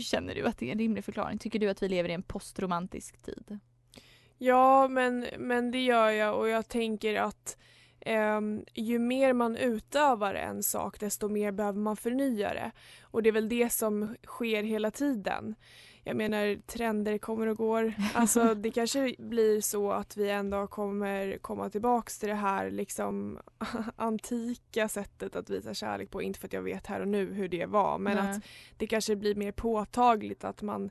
Känner 0.00 0.34
du 0.34 0.46
att 0.46 0.58
det 0.58 0.68
är 0.68 0.72
en 0.72 0.78
rimlig 0.78 1.04
förklaring? 1.04 1.38
Tycker 1.38 1.58
du 1.58 1.68
att 1.68 1.82
vi 1.82 1.88
lever 1.88 2.08
i 2.08 2.12
en 2.12 2.22
postromantisk 2.22 3.22
tid? 3.22 3.58
Ja, 4.38 4.88
men, 4.88 5.26
men 5.38 5.70
det 5.70 5.84
gör 5.84 6.10
jag 6.10 6.38
och 6.38 6.48
jag 6.48 6.68
tänker 6.68 7.14
att 7.14 7.56
Um, 8.06 8.64
ju 8.74 8.98
mer 8.98 9.32
man 9.32 9.56
utövar 9.56 10.34
en 10.34 10.62
sak 10.62 11.00
desto 11.00 11.28
mer 11.28 11.52
behöver 11.52 11.78
man 11.78 11.96
förnya 11.96 12.54
det. 12.54 12.70
Och 13.02 13.22
det 13.22 13.28
är 13.28 13.32
väl 13.32 13.48
det 13.48 13.72
som 13.72 14.16
sker 14.26 14.62
hela 14.62 14.90
tiden. 14.90 15.54
Jag 16.08 16.16
menar 16.16 16.56
trender 16.66 17.18
kommer 17.18 17.46
och 17.46 17.56
går. 17.56 17.94
Alltså 18.14 18.54
det 18.54 18.70
kanske 18.70 19.14
blir 19.18 19.60
så 19.60 19.90
att 19.90 20.16
vi 20.16 20.30
en 20.30 20.50
dag 20.50 20.70
kommer 20.70 21.38
komma 21.38 21.70
tillbaks 21.70 22.18
till 22.18 22.28
det 22.28 22.34
här 22.34 22.70
liksom 22.70 23.38
antika 23.96 24.88
sättet 24.88 25.36
att 25.36 25.50
visa 25.50 25.74
kärlek 25.74 26.10
på. 26.10 26.22
Inte 26.22 26.40
för 26.40 26.48
att 26.48 26.52
jag 26.52 26.62
vet 26.62 26.86
här 26.86 27.00
och 27.00 27.08
nu 27.08 27.32
hur 27.32 27.48
det 27.48 27.66
var 27.66 27.98
men 27.98 28.16
Nej. 28.16 28.30
att 28.30 28.42
det 28.76 28.86
kanske 28.86 29.16
blir 29.16 29.34
mer 29.34 29.52
påtagligt 29.52 30.44
att 30.44 30.62
man 30.62 30.90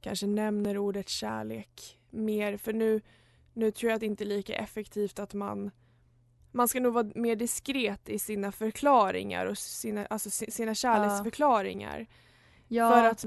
kanske 0.00 0.26
nämner 0.26 0.78
ordet 0.78 1.08
kärlek 1.08 1.98
mer 2.10 2.56
för 2.56 2.72
nu, 2.72 3.00
nu 3.52 3.70
tror 3.70 3.90
jag 3.90 3.94
att 3.94 4.00
det 4.00 4.06
inte 4.06 4.24
är 4.24 4.26
lika 4.26 4.54
effektivt 4.54 5.18
att 5.18 5.34
man 5.34 5.70
man 6.52 6.68
ska 6.68 6.80
nog 6.80 6.92
vara 6.92 7.10
mer 7.14 7.36
diskret 7.36 8.08
i 8.08 8.18
sina 8.18 8.52
förklaringar 8.52 9.46
och 9.46 9.58
sina, 9.58 10.06
alltså 10.06 10.30
si- 10.30 10.50
sina 10.50 10.74
kärleksförklaringar 10.74 12.06
ja, 12.68 12.90
för, 12.90 13.04
att, 13.04 13.26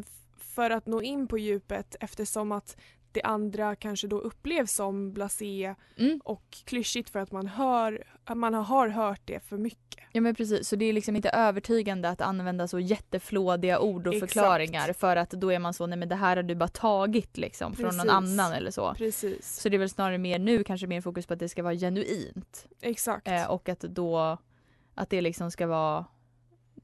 för 0.49 0.69
att 0.69 0.85
nå 0.85 1.01
in 1.01 1.27
på 1.27 1.37
djupet 1.37 1.95
eftersom 1.99 2.51
att 2.51 2.77
det 3.11 3.21
andra 3.21 3.75
kanske 3.75 4.07
då 4.07 4.19
upplevs 4.19 4.71
som 4.71 5.13
blasé 5.13 5.75
mm, 5.97 6.21
och 6.23 6.57
klyschigt 6.65 7.09
för 7.09 7.19
att 7.19 7.31
man, 7.31 7.47
hör, 7.47 8.03
man 8.35 8.53
har 8.53 8.87
hört 8.89 9.21
det 9.25 9.39
för 9.39 9.57
mycket. 9.57 10.03
ja 10.11 10.21
men 10.21 10.35
precis, 10.35 10.67
så 10.67 10.75
det 10.75 10.85
är 10.85 10.93
liksom 10.93 11.15
inte 11.15 11.29
övertygande 11.29 12.09
att 12.09 12.21
använda 12.21 12.67
så 12.67 12.79
jätteflådiga 12.79 13.79
ord 13.79 14.07
och 14.07 14.13
Exakt. 14.13 14.33
förklaringar 14.33 14.93
för 14.93 15.15
att 15.15 15.29
då 15.29 15.51
är 15.51 15.59
man 15.59 15.73
så, 15.73 15.87
nej 15.87 15.97
men 15.97 16.09
det 16.09 16.15
här 16.15 16.35
har 16.35 16.43
du 16.43 16.55
bara 16.55 16.69
tagit 16.69 17.37
liksom 17.37 17.75
från 17.75 17.85
någon 17.97 18.07
Precis. 18.07 18.11
annan 18.11 18.53
eller 18.53 18.71
så. 18.71 18.93
Precis, 18.93 19.55
Så 19.55 19.69
det 19.69 19.77
är 19.77 19.79
väl 19.79 19.89
snarare 19.89 20.17
mer 20.17 20.39
nu 20.39 20.63
kanske 20.63 20.87
mer 20.87 21.01
fokus 21.01 21.27
på 21.27 21.33
att 21.33 21.39
det 21.39 21.49
ska 21.49 21.63
vara 21.63 21.75
genuint. 21.75 22.67
exakt. 22.81 23.27
Eh, 23.27 23.51
och 23.51 23.69
att 23.69 23.79
då 23.79 24.37
att 24.95 25.09
det 25.09 25.21
liksom 25.21 25.51
ska 25.51 25.67
vara 25.67 26.05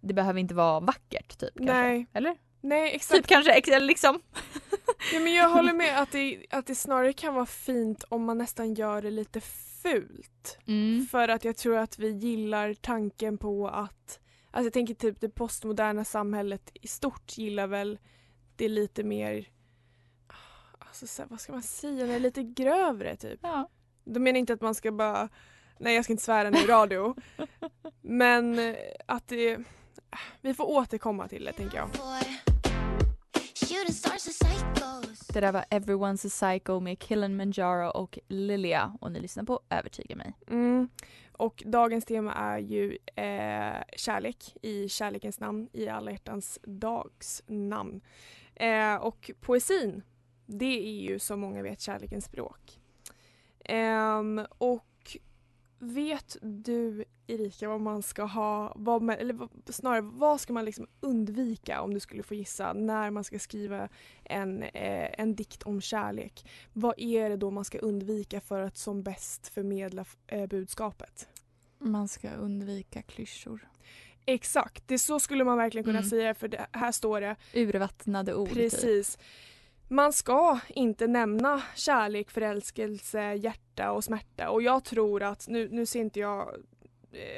det 0.02 0.14
behöver 0.14 0.40
inte 0.40 0.56
vara 0.56 0.80
vackert 0.80 1.38
typ 1.38 1.58
kanske. 1.58 1.74
Nej. 1.74 2.08
Eller? 2.14 2.38
Nej 2.66 2.96
exakt. 2.96 3.18
Typ 3.18 3.28
kanske 3.28 3.52
eller 3.52 3.88
liksom. 3.88 4.22
Ja, 5.14 5.20
men 5.20 5.34
jag 5.34 5.50
håller 5.50 5.74
med 5.84 6.02
att 6.02 6.12
det, 6.12 6.46
att 6.50 6.66
det 6.66 6.76
snarare 6.76 7.14
kan 7.14 7.34
vara 7.34 7.46
fint 7.46 8.04
om 8.10 8.26
man 8.26 8.38
nästan 8.38 8.74
gör 8.74 9.02
det 9.02 9.12
lite 9.12 9.42
fult. 9.82 10.58
Mm. 10.68 11.08
För 11.12 11.28
att 11.28 11.46
jag 11.46 11.58
tror 11.58 11.78
att 11.78 12.00
vi 12.00 12.10
gillar 12.10 12.74
tanken 12.74 13.38
på 13.38 13.68
att, 13.68 14.20
Alltså 14.52 14.66
jag 14.66 14.74
tänker 14.74 14.94
typ 14.94 15.22
det 15.22 15.30
postmoderna 15.30 16.06
samhället 16.06 16.72
i 16.74 16.88
stort 16.88 17.38
gillar 17.38 17.68
väl 17.68 18.00
det 18.56 18.70
lite 18.70 19.04
mer, 19.04 19.50
alltså 20.80 21.24
vad 21.30 21.42
ska 21.42 21.54
man 21.54 21.64
säga, 21.64 22.06
det 22.06 22.14
är 22.14 22.20
lite 22.20 22.44
grövre 22.44 23.16
typ. 23.16 23.40
Ja. 23.44 23.70
De 24.04 24.20
menar 24.20 24.40
inte 24.40 24.54
att 24.54 24.62
man 24.62 24.76
ska 24.76 24.92
bara, 24.92 25.30
nej 25.80 25.96
jag 25.96 26.04
ska 26.04 26.14
inte 26.14 26.24
svära 26.24 26.50
nu 26.50 26.58
i 26.58 26.68
radio. 26.68 27.16
men 28.02 28.76
att 29.06 29.28
det, 29.28 29.58
vi 30.42 30.54
får 30.54 30.66
återkomma 30.66 31.28
till 31.28 31.46
det 31.46 31.54
tänker 31.54 31.78
jag. 31.78 31.90
Det 35.34 35.42
där 35.42 35.52
var 35.52 35.66
Everyone's 35.70 36.28
a 36.28 36.30
Psycho 36.30 36.80
med 36.80 37.04
Kilimanjaro 37.04 37.90
och 37.90 38.20
Lilia 38.28 38.98
och 39.02 39.12
ni 39.12 39.20
lyssnar 39.20 39.44
på 39.44 39.60
Övertyga 39.70 40.16
mig. 40.16 40.34
Mm. 40.48 40.90
Och 41.32 41.64
dagens 41.66 42.06
tema 42.06 42.34
är 42.34 42.58
ju 42.58 42.98
eh, 43.16 43.84
kärlek 43.96 44.56
i 44.62 44.90
kärlekens 44.90 45.40
namn, 45.40 45.70
i 45.74 45.88
alla 45.88 46.12
hjärtans 46.12 46.60
dags 46.64 47.44
namn. 47.48 48.02
Eh, 48.56 48.96
och 48.96 49.32
poesin, 49.42 50.04
det 50.46 50.88
är 50.88 51.02
ju 51.02 51.20
som 51.20 51.40
många 51.40 51.62
vet 51.62 51.82
kärlekens 51.82 52.26
språk. 52.26 52.80
Ehm, 53.66 54.46
och 54.50 55.18
vet 55.80 56.38
du 56.42 57.06
Erika 57.28 57.70
vad 57.70 57.82
man 57.82 58.02
ska 58.04 58.24
ha, 58.24 58.74
vad 58.76 59.02
man, 59.02 59.16
eller 59.16 59.48
snarare 59.72 60.02
vad 60.02 60.42
ska 60.42 60.54
man 60.54 60.66
liksom 60.66 60.88
undvika 61.00 61.82
om 61.82 61.94
du 61.94 62.00
skulle 62.00 62.24
få 62.24 62.34
gissa 62.36 62.74
när 62.74 63.12
man 63.12 63.24
ska 63.24 63.40
skriva 63.40 63.90
en, 64.24 64.64
eh, 64.64 65.20
en 65.20 65.36
dikt 65.36 65.64
om 65.64 65.82
kärlek? 65.82 66.50
Vad 66.74 66.94
är 66.98 67.30
det 67.30 67.38
då 67.38 67.52
man 67.52 67.66
ska 67.66 67.78
undvika 67.78 68.42
för 68.42 68.62
att 68.62 68.78
som 68.78 69.04
bäst 69.04 69.48
förmedla 69.48 70.06
eh, 70.28 70.46
budskapet? 70.48 71.28
Man 71.80 72.08
ska 72.08 72.30
undvika 72.30 73.02
klyschor. 73.02 73.68
Exakt, 74.26 74.88
det 74.88 75.00
så 75.00 75.20
skulle 75.20 75.44
man 75.44 75.58
verkligen 75.58 75.86
kunna 75.86 76.00
Mm. 76.00 76.10
säga 76.10 76.36
för 76.36 76.48
det, 76.48 76.68
här 76.72 76.92
står 76.92 77.22
det 77.22 77.36
Urvattnade 77.54 78.36
ord. 78.36 78.48
Typ. 78.48 78.58
precis. 78.58 79.18
Man 79.88 80.14
ska 80.14 80.60
inte 80.70 81.08
nämna 81.08 81.62
kärlek, 81.76 82.32
förälskelse, 82.32 83.34
hjärta 83.34 83.92
och 83.92 84.04
smärta 84.04 84.50
och 84.50 84.62
jag 84.62 84.84
tror 84.84 85.24
att, 85.24 85.48
nu, 85.48 85.70
nu 85.72 85.86
ser 85.86 86.00
inte 86.00 86.20
jag 86.20 86.56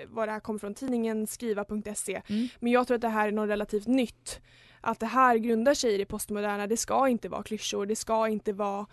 vad 0.07 0.27
det 0.27 0.31
här 0.31 0.39
kommer 0.39 0.59
från, 0.59 0.73
tidningen 0.73 1.27
skriva.se 1.27 2.21
Mm. 2.29 2.47
men 2.59 2.71
jag 2.71 2.87
tror 2.87 2.95
att 2.95 3.01
det 3.01 3.07
här 3.09 3.27
är 3.27 3.31
något 3.31 3.49
relativt 3.49 3.87
nytt. 3.87 4.41
Att 4.81 4.99
det 4.99 5.05
här 5.05 5.37
grundar 5.37 5.73
sig 5.73 5.93
i 5.93 5.97
det 5.97 6.05
postmoderna, 6.05 6.67
det 6.67 6.77
ska 6.77 7.07
inte 7.07 7.29
vara 7.29 7.43
klyschor, 7.43 7.85
det 7.85 7.95
ska 7.95 8.27
inte 8.27 8.53
vara 8.53 8.85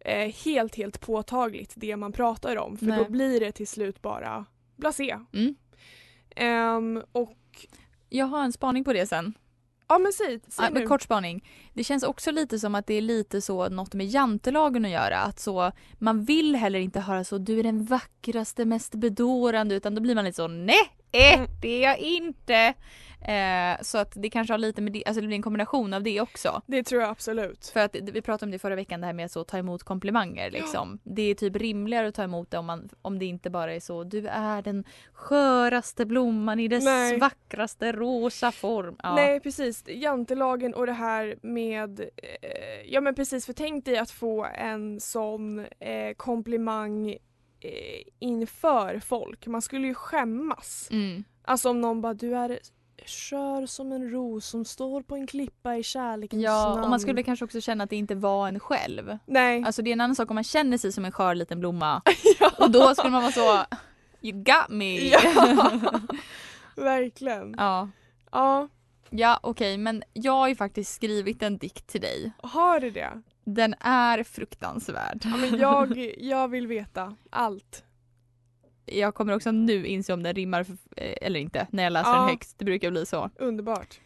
eh, 0.00 0.34
helt 0.44 0.74
helt 0.74 1.00
påtagligt 1.00 1.72
det 1.76 1.96
man 1.96 2.12
pratar 2.12 2.56
om 2.56 2.76
för 2.76 2.86
Nej. 2.86 2.98
då 3.04 3.10
blir 3.10 3.40
det 3.40 3.52
till 3.52 3.68
slut 3.68 4.02
bara 4.02 4.44
blasé. 4.76 5.18
Mm. 5.32 5.54
Ehm, 6.36 7.02
och 7.12 7.66
Jag 8.08 8.26
har 8.26 8.44
en 8.44 8.52
spaning 8.52 8.84
på 8.84 8.92
det 8.92 9.06
sen. 9.06 9.34
ja 9.92 9.98
men 9.98 10.12
säg, 10.12 10.40
säg 10.48 10.64
Ja, 10.64 10.70
nu. 10.80 10.86
kort 10.86 11.02
spaning. 11.02 11.44
Det 11.74 11.84
känns 11.84 12.02
också 12.02 12.30
lite 12.30 12.58
som 12.58 12.74
att 12.74 12.86
det 12.86 12.94
är 12.94 13.00
lite 13.00 13.40
så 13.40 13.68
något 13.68 13.94
med 13.94 14.06
jantelagen 14.06 14.84
att 14.84 14.90
göra. 14.90 15.18
Att 15.18 15.40
så, 15.40 15.72
man 15.98 16.24
vill 16.24 16.56
heller 16.56 16.78
inte 16.78 17.00
höra 17.00 17.24
så 17.24 17.38
du 17.38 17.58
är 17.58 17.62
den 17.62 17.84
vackraste, 17.84 18.64
mest 18.64 18.94
bedårande 18.94 19.74
utan 19.74 19.94
då 19.94 20.00
blir 20.00 20.14
man 20.14 20.24
lite 20.24 20.36
så 20.36 20.48
nej, 20.48 20.74
eh, 21.12 21.34
Mm. 21.38 21.46
det 21.62 21.68
är 21.68 21.82
jag 21.88 21.98
inte. 21.98 22.74
Eh, 23.24 23.82
så 23.82 23.98
att 23.98 24.12
det 24.14 24.30
kanske 24.30 24.52
har 24.52 24.58
lite 24.58 24.82
med 24.82 24.92
det, 24.92 25.04
alltså 25.06 25.20
det 25.20 25.26
blir 25.26 25.36
en 25.36 25.42
kombination 25.42 25.94
av 25.94 26.02
det 26.02 26.20
också. 26.20 26.62
Det 26.66 26.82
tror 26.82 27.02
jag 27.02 27.10
absolut. 27.10 27.66
För 27.66 27.80
att 27.80 27.96
vi 27.96 28.22
pratade 28.22 28.46
om 28.46 28.50
det 28.50 28.58
förra 28.58 28.74
veckan 28.74 29.00
det 29.00 29.06
här 29.06 29.12
med 29.12 29.24
att 29.24 29.32
så 29.32 29.44
ta 29.44 29.58
emot 29.58 29.82
komplimanger 29.82 30.50
liksom. 30.50 30.98
Det 31.04 31.22
är 31.22 31.34
typ 31.34 31.56
rimligare 31.56 32.08
att 32.08 32.14
ta 32.14 32.22
emot 32.22 32.50
det 32.50 32.58
om, 32.58 32.66
man, 32.66 32.88
om 33.02 33.18
det 33.18 33.24
inte 33.24 33.50
bara 33.50 33.74
är 33.74 33.80
så 33.80 34.04
du 34.04 34.28
är 34.28 34.62
den 34.62 34.84
sköraste 35.12 36.06
blomman 36.06 36.60
i 36.60 36.68
dess 36.68 36.84
Nej. 36.84 37.18
vackraste 37.18 37.92
rosa 37.92 38.52
form. 38.52 38.96
Ja. 39.02 39.14
Nej 39.14 39.40
precis, 39.40 39.84
jantelagen 39.86 40.74
och 40.74 40.86
det 40.86 40.92
här 40.92 41.36
med, 41.42 42.00
eh, 42.00 42.08
ja 42.86 43.00
men 43.00 43.14
precis 43.14 43.46
för 43.46 43.52
tänk 43.52 43.84
dig 43.84 43.98
att 43.98 44.10
få 44.10 44.44
en 44.54 45.00
sån 45.00 45.58
eh, 45.58 46.14
komplimang 46.16 47.10
eh, 47.60 48.02
inför 48.18 48.98
folk. 48.98 49.46
Man 49.46 49.62
skulle 49.62 49.86
ju 49.86 49.94
skämmas. 49.94 50.88
Mm. 50.90 51.24
Alltså 51.44 51.70
om 51.70 51.80
någon 51.80 52.00
bara 52.00 52.14
du 52.14 52.36
är 52.36 52.58
skör 53.06 53.66
som 53.66 53.92
en 53.92 54.10
ros 54.10 54.46
som 54.46 54.64
står 54.64 55.02
på 55.02 55.14
en 55.16 55.26
klippa 55.26 55.76
i 55.76 55.82
kärlekens 55.82 56.42
Ja, 56.42 56.68
namn. 56.68 56.84
och 56.84 56.90
man 56.90 57.00
skulle 57.00 57.22
kanske 57.22 57.44
också 57.44 57.60
känna 57.60 57.84
att 57.84 57.90
det 57.90 57.96
inte 57.96 58.14
var 58.14 58.48
en 58.48 58.60
själv. 58.60 59.18
Nej. 59.26 59.62
Alltså 59.66 59.82
det 59.82 59.90
är 59.90 59.92
en 59.92 60.00
annan 60.00 60.16
sak 60.16 60.30
om 60.30 60.34
man 60.34 60.44
känner 60.44 60.78
sig 60.78 60.92
som 60.92 61.04
en 61.04 61.12
skör 61.12 61.34
liten 61.34 61.60
blomma. 61.60 62.02
ja. 62.40 62.50
Och 62.58 62.70
då 62.70 62.94
skulle 62.94 63.10
man 63.10 63.22
vara 63.22 63.32
så 63.32 63.64
You 64.22 64.42
got 64.42 64.68
me! 64.68 64.98
Ja. 65.08 65.70
Verkligen. 66.76 67.54
ja. 67.58 67.88
Ja, 68.32 68.68
Ja 69.10 69.38
okej 69.42 69.78
men 69.78 70.02
jag 70.12 70.32
har 70.32 70.48
ju 70.48 70.54
faktiskt 70.56 70.94
skrivit 70.94 71.42
en 71.42 71.58
dikt 71.58 71.86
till 71.86 72.00
dig. 72.00 72.32
har 72.42 72.80
du 72.80 72.90
det? 72.90 73.22
Den 73.44 73.74
är 73.80 74.22
fruktansvärd. 74.24 75.20
Ja, 75.24 75.36
men 75.36 75.58
jag, 75.58 76.14
jag 76.18 76.48
vill 76.48 76.66
veta 76.66 77.16
allt. 77.30 77.84
Jag 78.98 79.14
kommer 79.14 79.34
också 79.36 79.50
nu 79.52 79.86
inse 79.86 80.12
om 80.12 80.22
den 80.22 80.34
rimmar 80.34 80.64
för, 80.64 80.72
eh, 80.96 81.14
eller 81.22 81.40
inte 81.40 81.66
när 81.70 81.82
jag 81.82 81.92
läser 81.92 82.10
Ja. 82.10 82.16
den 82.20 82.28
högt. 82.28 82.54
Det 82.58 82.64
brukar 82.64 82.90
bli 82.90 83.06
så. 83.06 83.30
Underbart. 83.38 84.00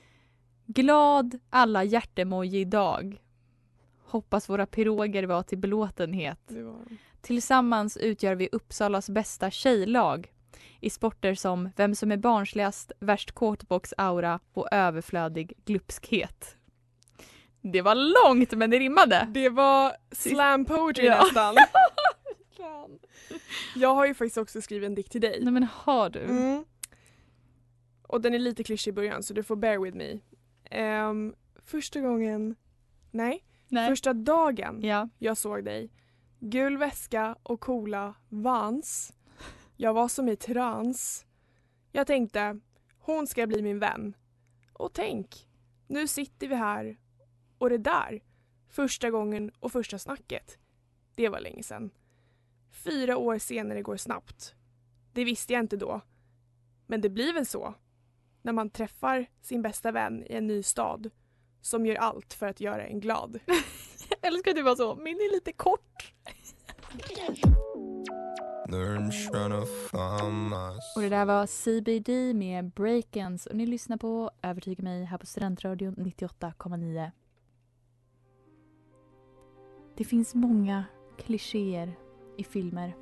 Glad 0.67 1.39
alla 1.51 1.85
hjärtemoji 1.85 2.61
idag. 2.61 3.17
Hoppas 4.05 4.49
våra 4.49 4.67
piroger 4.67 5.23
var 5.25 5.43
till 5.43 5.59
belåtenhet. 5.59 6.41
Var... 6.49 6.77
Tillsammans 7.23 7.97
utgör 7.97 8.35
vi 8.35 8.49
Uppsalas 8.53 9.11
bästa 9.11 9.51
tjejlag 9.51 10.33
i 10.81 10.91
sporter 10.91 11.35
som 11.35 11.71
vem 11.77 11.95
som 11.95 12.13
är 12.13 12.17
barnsligast, 12.17 12.93
värst 13.01 13.33
kåtbox-aura 13.35 14.41
och 14.53 14.69
överflödig 14.73 15.53
glupskhet. 15.65 16.57
Det 17.61 17.83
var 17.83 17.95
långt 17.95 18.53
men 18.53 18.71
det 18.71 18.79
rimmade. 18.79 19.29
Det 19.31 19.49
var 19.49 19.93
slam 20.13 20.65
poetry 20.65 21.05
Ja. 21.07 21.23
nästan. 21.23 21.55
jag 23.75 23.95
har 23.95 24.07
ju 24.07 24.15
faktiskt 24.15 24.39
också 24.39 24.61
skrivit 24.63 24.87
en 24.87 24.95
dikt 24.95 25.13
till 25.13 25.21
dig. 25.21 25.41
Nej 25.43 25.53
men 25.53 25.63
har 25.63 26.11
du? 26.11 26.21
Mm. 26.25 26.65
Och 28.03 28.21
den 28.21 28.35
är 28.35 28.39
lite 28.39 28.65
klyschig 28.65 28.91
i 28.91 28.93
början 28.93 29.23
så 29.23 29.35
du 29.35 29.43
får 29.43 29.57
bear 29.57 29.79
with 29.79 29.97
me. 29.97 30.19
Ehm, 30.71 31.35
första 31.65 32.01
gången, 32.01 32.57
nej, 33.11 33.45
Nej. 33.69 33.89
första 33.89 34.13
dagen 34.13 34.81
Ja. 34.83 35.09
jag 35.19 35.37
såg 35.37 35.65
dig. 35.65 35.91
Gul 36.41 36.77
väska 36.79 37.37
och 37.43 37.61
coola 37.61 38.15
Vans. 38.29 39.13
Jag 39.77 39.95
var 39.95 40.09
som 40.09 40.29
i 40.29 40.37
trans. 40.37 41.27
Jag 41.93 42.07
tänkte, 42.07 42.61
hon 42.99 43.27
ska 43.27 43.47
bli 43.47 43.63
min 43.63 43.79
vän. 43.79 44.15
Och 44.73 44.93
tänk, 44.93 45.49
nu 45.87 46.07
sitter 46.09 46.49
vi 46.49 46.55
här 46.55 46.97
och 47.59 47.71
det 47.71 47.79
där, 47.79 48.23
första 48.69 49.11
gången 49.11 49.51
och 49.61 49.73
första 49.73 49.99
snacket, 49.99 50.59
det 51.15 51.29
var 51.29 51.41
länge 51.41 51.63
sedan. 51.63 51.91
Fyra 52.85 53.17
år 53.17 53.39
senare 53.39 53.83
går 53.83 53.97
snabbt. 53.97 54.55
Det 55.13 55.25
visste 55.25 55.53
jag 55.53 55.61
inte 55.61 55.77
då. 55.77 56.01
Men 56.87 57.01
det 57.01 57.09
blir 57.09 57.33
väl 57.33 57.47
så. 57.47 57.75
När 58.43 58.53
man 58.53 58.71
träffar 58.71 59.27
sin 59.43 59.63
bästa 59.63 59.93
vän 59.93 60.23
i 60.27 60.35
en 60.35 60.47
ny 60.47 60.63
stad 60.63 61.11
som 61.61 61.87
gör 61.87 61.97
allt 61.97 62.35
för 62.35 62.47
att 62.47 62.61
göra 62.61 62.87
en 62.87 63.01
glad. 63.01 63.39
Jag 64.09 64.33
älskar 64.33 64.51
att 64.51 64.57
du 64.57 64.63
var 64.63 64.77
så, 64.77 64.95
min 64.97 65.17
är 65.17 65.33
lite 65.33 65.53
kort. 65.53 66.13
Och 70.97 71.03
det 71.03 71.09
där 71.09 71.25
var 71.25 71.47
CBD 71.47 72.37
med 72.37 72.71
Breakens 72.71 73.47
och 73.47 73.57
ni 73.57 73.67
lyssnar 73.67 73.97
på 73.97 74.31
Övertyga 74.43 74.83
mig 74.83 75.05
här 75.05 75.19
på 75.19 75.27
Studentradion 75.27 75.95
98,9. 75.95 77.11
Det 79.97 80.05
finns 80.05 80.35
många 80.35 80.85
klichéer 81.19 82.06
i 82.37 82.45
filmer. 82.45 82.97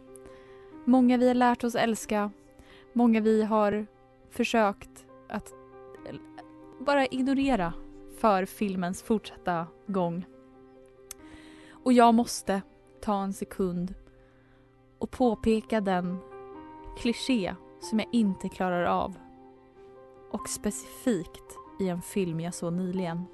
Många 0.84 1.16
vi 1.16 1.28
har 1.28 1.34
lärt 1.34 1.64
oss 1.64 1.74
älska. 1.74 2.30
Många 2.92 3.20
vi 3.20 3.42
har 3.42 3.86
försökt 4.30 5.06
att 5.28 5.54
bara 6.80 7.06
ignorera 7.06 7.72
för 8.18 8.44
filmens 8.44 9.02
fortsatta 9.02 9.66
gång. 9.86 10.26
Och 11.70 11.92
jag 11.92 12.14
måste 12.14 12.62
ta 13.00 13.22
en 13.22 13.32
sekund 13.32 13.94
och 14.98 15.10
påpeka 15.10 15.80
den 15.80 16.18
kliché 16.98 17.54
som 17.80 17.98
jag 17.98 18.08
inte 18.12 18.48
klarar 18.48 18.84
av. 18.84 19.16
Och 20.30 20.48
specifikt 20.48 21.58
i 21.80 21.88
en 21.88 22.02
film 22.02 22.40
jag 22.40 22.54
såg 22.54 22.72
nyligen. 22.72 23.24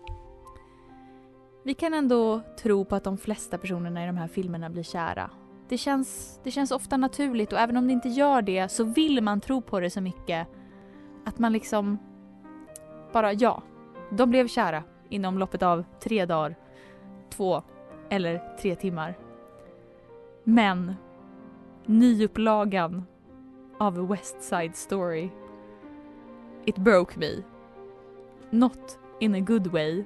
Vi 1.65 1.75
kan 1.75 1.95
ändå 1.95 2.41
tro 2.59 2.85
på 2.85 2.97
att 2.97 3.05
de 3.05 3.19
flesta 3.19 3.59
personerna 3.59 4.05
i 4.05 4.07
de 4.07 4.17
här 4.17 4.29
filmerna 4.29 4.71
blir 4.71 4.83
kära. 4.83 5.31
Det 5.71 5.79
känns, 5.79 6.41
det 6.45 6.51
känns 6.51 6.71
ofta 6.71 6.97
naturligt 6.97 7.53
och 7.53 7.59
även 7.59 7.77
om 7.77 7.87
det 7.87 7.93
inte 7.93 8.09
gör 8.09 8.43
det 8.43 8.69
så 8.69 8.85
vill 8.85 9.23
man 9.23 9.41
tro 9.41 9.61
på 9.61 9.81
det 9.81 9.91
så 9.91 10.01
mycket 10.01 10.49
att 11.25 11.39
man 11.39 11.53
liksom 11.53 11.99
bara 13.13 13.33
ja, 13.33 13.63
de 14.11 14.31
blev 14.31 14.49
kära 14.49 14.85
inom 15.09 15.39
loppet 15.39 15.63
av 15.63 15.85
tre 16.01 16.27
dagar, 16.27 16.57
två 17.31 17.63
eller 18.09 18.57
tre 18.61 18.75
timmar. 18.75 19.19
Men 20.45 20.95
nyupplagan 21.87 23.05
av 23.79 24.09
West 24.09 24.43
Side 24.43 24.77
Story 24.77 25.31
it 26.65 26.77
broke 26.77 27.19
me. 27.19 27.43
Not 28.51 28.99
in 29.21 29.35
a 29.35 29.41
good 29.41 29.67
way. 29.67 30.05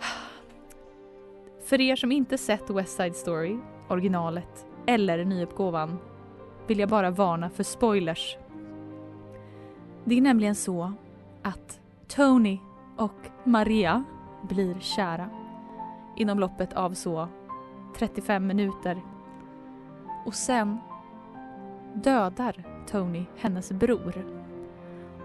För 1.64 1.80
er 1.80 1.96
som 1.96 2.12
inte 2.12 2.38
sett 2.38 2.70
West 2.70 2.96
Side 2.96 3.16
Story, 3.16 3.58
originalet, 3.90 4.66
eller 4.86 5.24
nyuppgåvan 5.24 5.98
vill 6.66 6.78
jag 6.78 6.88
bara 6.88 7.10
varna 7.10 7.50
för 7.50 7.62
spoilers. 7.62 8.36
Det 10.04 10.16
är 10.16 10.20
nämligen 10.20 10.54
så 10.54 10.92
att 11.42 11.80
Tony 12.08 12.58
och 12.96 13.30
Maria 13.44 14.04
blir 14.42 14.76
kära 14.80 15.30
inom 16.16 16.38
loppet 16.38 16.72
av 16.72 16.94
så 16.94 17.28
35 17.96 18.46
minuter. 18.46 19.02
Och 20.26 20.34
sen 20.34 20.78
dödar 21.94 22.64
Tony 22.86 23.24
hennes 23.36 23.72
bror. 23.72 24.26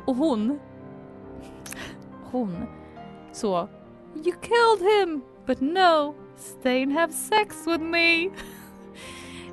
Och 0.06 0.16
hon... 0.16 0.60
Hon 2.32 2.56
så... 3.32 3.68
You 4.16 4.36
killed 4.42 4.92
him! 5.00 5.22
But 5.46 5.62
no! 5.62 6.25
Stay 6.38 6.84
and 6.84 6.94
have 6.94 7.14
sex 7.14 7.68
with 7.68 7.84
me! 7.84 8.30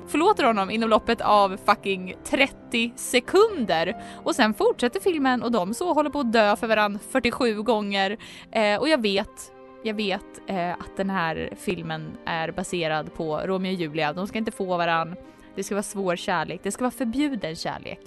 Förlåter 0.07 0.43
honom 0.43 0.69
inom 0.69 0.89
loppet 0.89 1.21
av 1.21 1.57
fucking 1.65 2.15
30 2.23 2.93
sekunder. 2.95 4.03
Och 4.23 4.35
sen 4.35 4.53
fortsätter 4.53 4.99
filmen 4.99 5.43
och 5.43 5.51
de 5.51 5.73
så 5.73 5.93
håller 5.93 6.09
på 6.09 6.19
att 6.19 6.33
dö 6.33 6.55
för 6.55 6.67
varandra 6.67 6.99
47 7.09 7.61
gånger. 7.61 8.17
Eh, 8.51 8.79
och 8.79 8.89
jag 8.89 9.01
vet 9.01 9.53
jag 9.85 9.93
vet 9.93 10.41
eh, 10.47 10.71
att 10.71 10.97
den 10.97 11.09
här 11.09 11.53
filmen 11.57 12.17
är 12.25 12.51
baserad 12.51 13.13
på 13.13 13.37
Romeo 13.37 13.73
och 13.73 13.79
Julia. 13.79 14.13
De 14.13 14.27
ska 14.27 14.37
inte 14.37 14.51
få 14.51 14.77
varann. 14.77 15.15
Det 15.55 15.63
ska 15.63 15.75
vara 15.75 15.83
svår 15.83 16.15
kärlek. 16.15 16.59
Det 16.63 16.71
ska 16.71 16.83
vara 16.83 16.91
förbjuden 16.91 17.55
kärlek. 17.55 17.99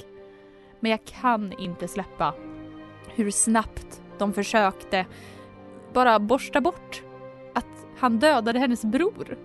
Men 0.80 0.90
jag 0.90 1.04
kan 1.04 1.52
inte 1.58 1.88
släppa 1.88 2.34
hur 3.14 3.30
snabbt 3.30 4.02
de 4.18 4.32
försökte 4.32 5.06
bara 5.92 6.18
borsta 6.18 6.60
bort 6.60 7.02
han 7.98 8.18
dödade 8.18 8.58
hennes 8.58 8.84
bror. 8.84 9.38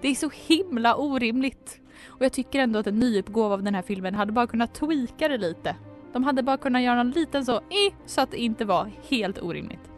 Det 0.00 0.08
är 0.08 0.14
så 0.14 0.30
himla 0.34 0.96
orimligt. 0.96 1.80
Och 2.06 2.24
jag 2.24 2.32
tycker 2.32 2.58
ändå 2.58 2.78
att 2.78 2.86
en 2.86 2.98
nyuppgåva 2.98 3.54
av 3.54 3.62
den 3.62 3.74
här 3.74 3.82
filmen 3.82 4.14
hade 4.14 4.32
bara 4.32 4.46
kunnat 4.46 4.74
tweaka 4.74 5.28
det 5.28 5.38
lite. 5.38 5.76
De 6.12 6.24
hade 6.24 6.42
bara 6.42 6.56
kunnat 6.56 6.82
göra 6.82 7.00
en 7.00 7.10
liten 7.10 7.44
så, 7.44 7.56
eh, 7.56 7.94
så 8.06 8.20
att 8.20 8.30
det 8.30 8.38
inte 8.38 8.64
var 8.64 8.90
helt 9.08 9.42
orimligt. 9.42 9.90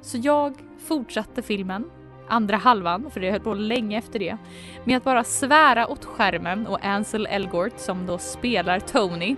Så 0.00 0.18
jag 0.18 0.54
fortsatte 0.78 1.42
filmen, 1.42 1.90
andra 2.28 2.56
halvan, 2.56 3.10
för 3.10 3.20
det 3.20 3.30
höll 3.30 3.40
på 3.40 3.54
länge 3.54 3.98
efter 3.98 4.18
det, 4.18 4.36
med 4.84 4.96
att 4.96 5.04
bara 5.04 5.24
svära 5.24 5.88
åt 5.88 6.04
skärmen 6.04 6.66
och 6.66 6.84
Ansel 6.84 7.26
Elgort 7.26 7.78
som 7.78 8.06
då 8.06 8.18
spelar 8.18 8.80
Tony. 8.80 9.36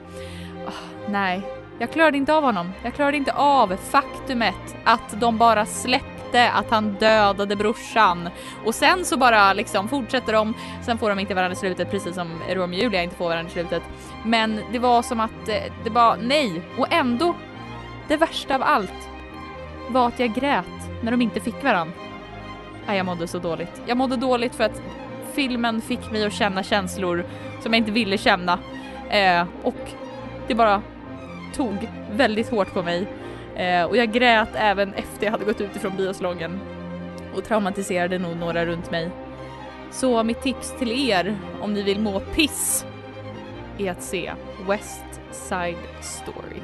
Oh, 0.67 1.11
nej, 1.11 1.43
jag 1.79 1.91
klarade 1.93 2.17
inte 2.17 2.35
av 2.35 2.43
honom. 2.43 2.71
Jag 2.83 2.95
klarade 2.95 3.17
inte 3.17 3.33
av 3.33 3.77
faktumet 3.77 4.77
att 4.85 5.21
de 5.21 5.39
bara 5.39 5.67
släpper 5.67 6.14
släppte 6.35 6.51
att 6.51 6.71
han 6.71 6.93
dödade 6.93 7.57
brorsan. 7.57 8.29
Och 8.65 8.75
sen 8.75 9.05
så 9.05 9.17
bara 9.17 9.53
liksom 9.53 9.89
fortsätter 9.89 10.33
de, 10.33 10.55
sen 10.83 10.99
får 10.99 11.09
de 11.09 11.19
inte 11.19 11.35
varandra 11.35 11.53
i 11.53 11.57
slutet 11.57 11.91
precis 11.91 12.15
som 12.15 12.29
Romeo 12.49 12.77
och 12.77 12.83
Julia 12.83 13.03
inte 13.03 13.17
får 13.17 13.29
varandra 13.29 13.51
i 13.51 13.53
slutet. 13.53 13.83
Men 14.25 14.61
det 14.73 14.79
var 14.79 15.03
som 15.03 15.21
att 15.21 15.49
eh, 15.49 15.73
det 15.85 15.91
var 15.91 16.17
nej. 16.17 16.63
Och 16.79 16.93
ändå, 16.93 17.35
det 18.09 18.17
värsta 18.17 18.55
av 18.55 18.63
allt 18.63 19.09
var 19.89 20.09
att 20.09 20.21
jag 20.21 20.35
grät 20.35 20.91
när 21.03 21.11
de 21.11 21.23
inte 21.23 21.41
fick 21.41 21.65
varandra. 21.65 21.95
Nej, 22.87 22.97
jag 22.97 23.07
mådde 23.07 23.27
så 23.27 23.39
dåligt. 23.39 23.83
Jag 23.87 23.97
mådde 23.97 24.17
dåligt 24.17 24.55
för 24.55 24.65
att 24.65 24.83
filmen 25.35 25.81
fick 25.81 26.11
mig 26.11 26.25
att 26.25 26.33
känna 26.33 26.63
känslor 26.63 27.25
som 27.63 27.73
jag 27.73 27.81
inte 27.81 27.93
ville 27.93 28.19
känna. 28.19 28.59
Eh, 29.11 29.47
och 29.63 29.91
det 30.49 30.55
bara 30.55 30.83
tog 31.55 31.89
väldigt 32.13 32.51
hårt 32.51 32.75
på 32.75 32.83
mig. 32.83 33.07
Eh, 33.57 33.85
och 33.85 33.97
jag 33.97 34.13
grät 34.13 34.49
även 34.55 34.95
efter 34.95 35.25
jag 35.25 35.33
hade 35.33 35.45
gått 35.45 35.61
ut 35.61 35.77
ifrån 35.77 35.97
biosalongen 35.97 36.61
och 37.37 37.45
traumatiserade 37.45 38.19
nog 38.19 38.37
några 38.37 38.67
runt 38.67 38.91
mig. 38.91 39.11
Så 39.91 40.23
mitt 40.23 40.43
tips 40.43 40.79
till 40.79 41.11
er 41.11 41.37
om 41.61 41.75
ni 41.75 41.83
vill 41.83 42.01
må 42.01 42.21
piss 42.21 42.85
är 43.79 43.91
att 43.91 44.03
se 44.03 44.33
West 44.69 45.21
Side 45.33 45.77
Story. 46.01 46.64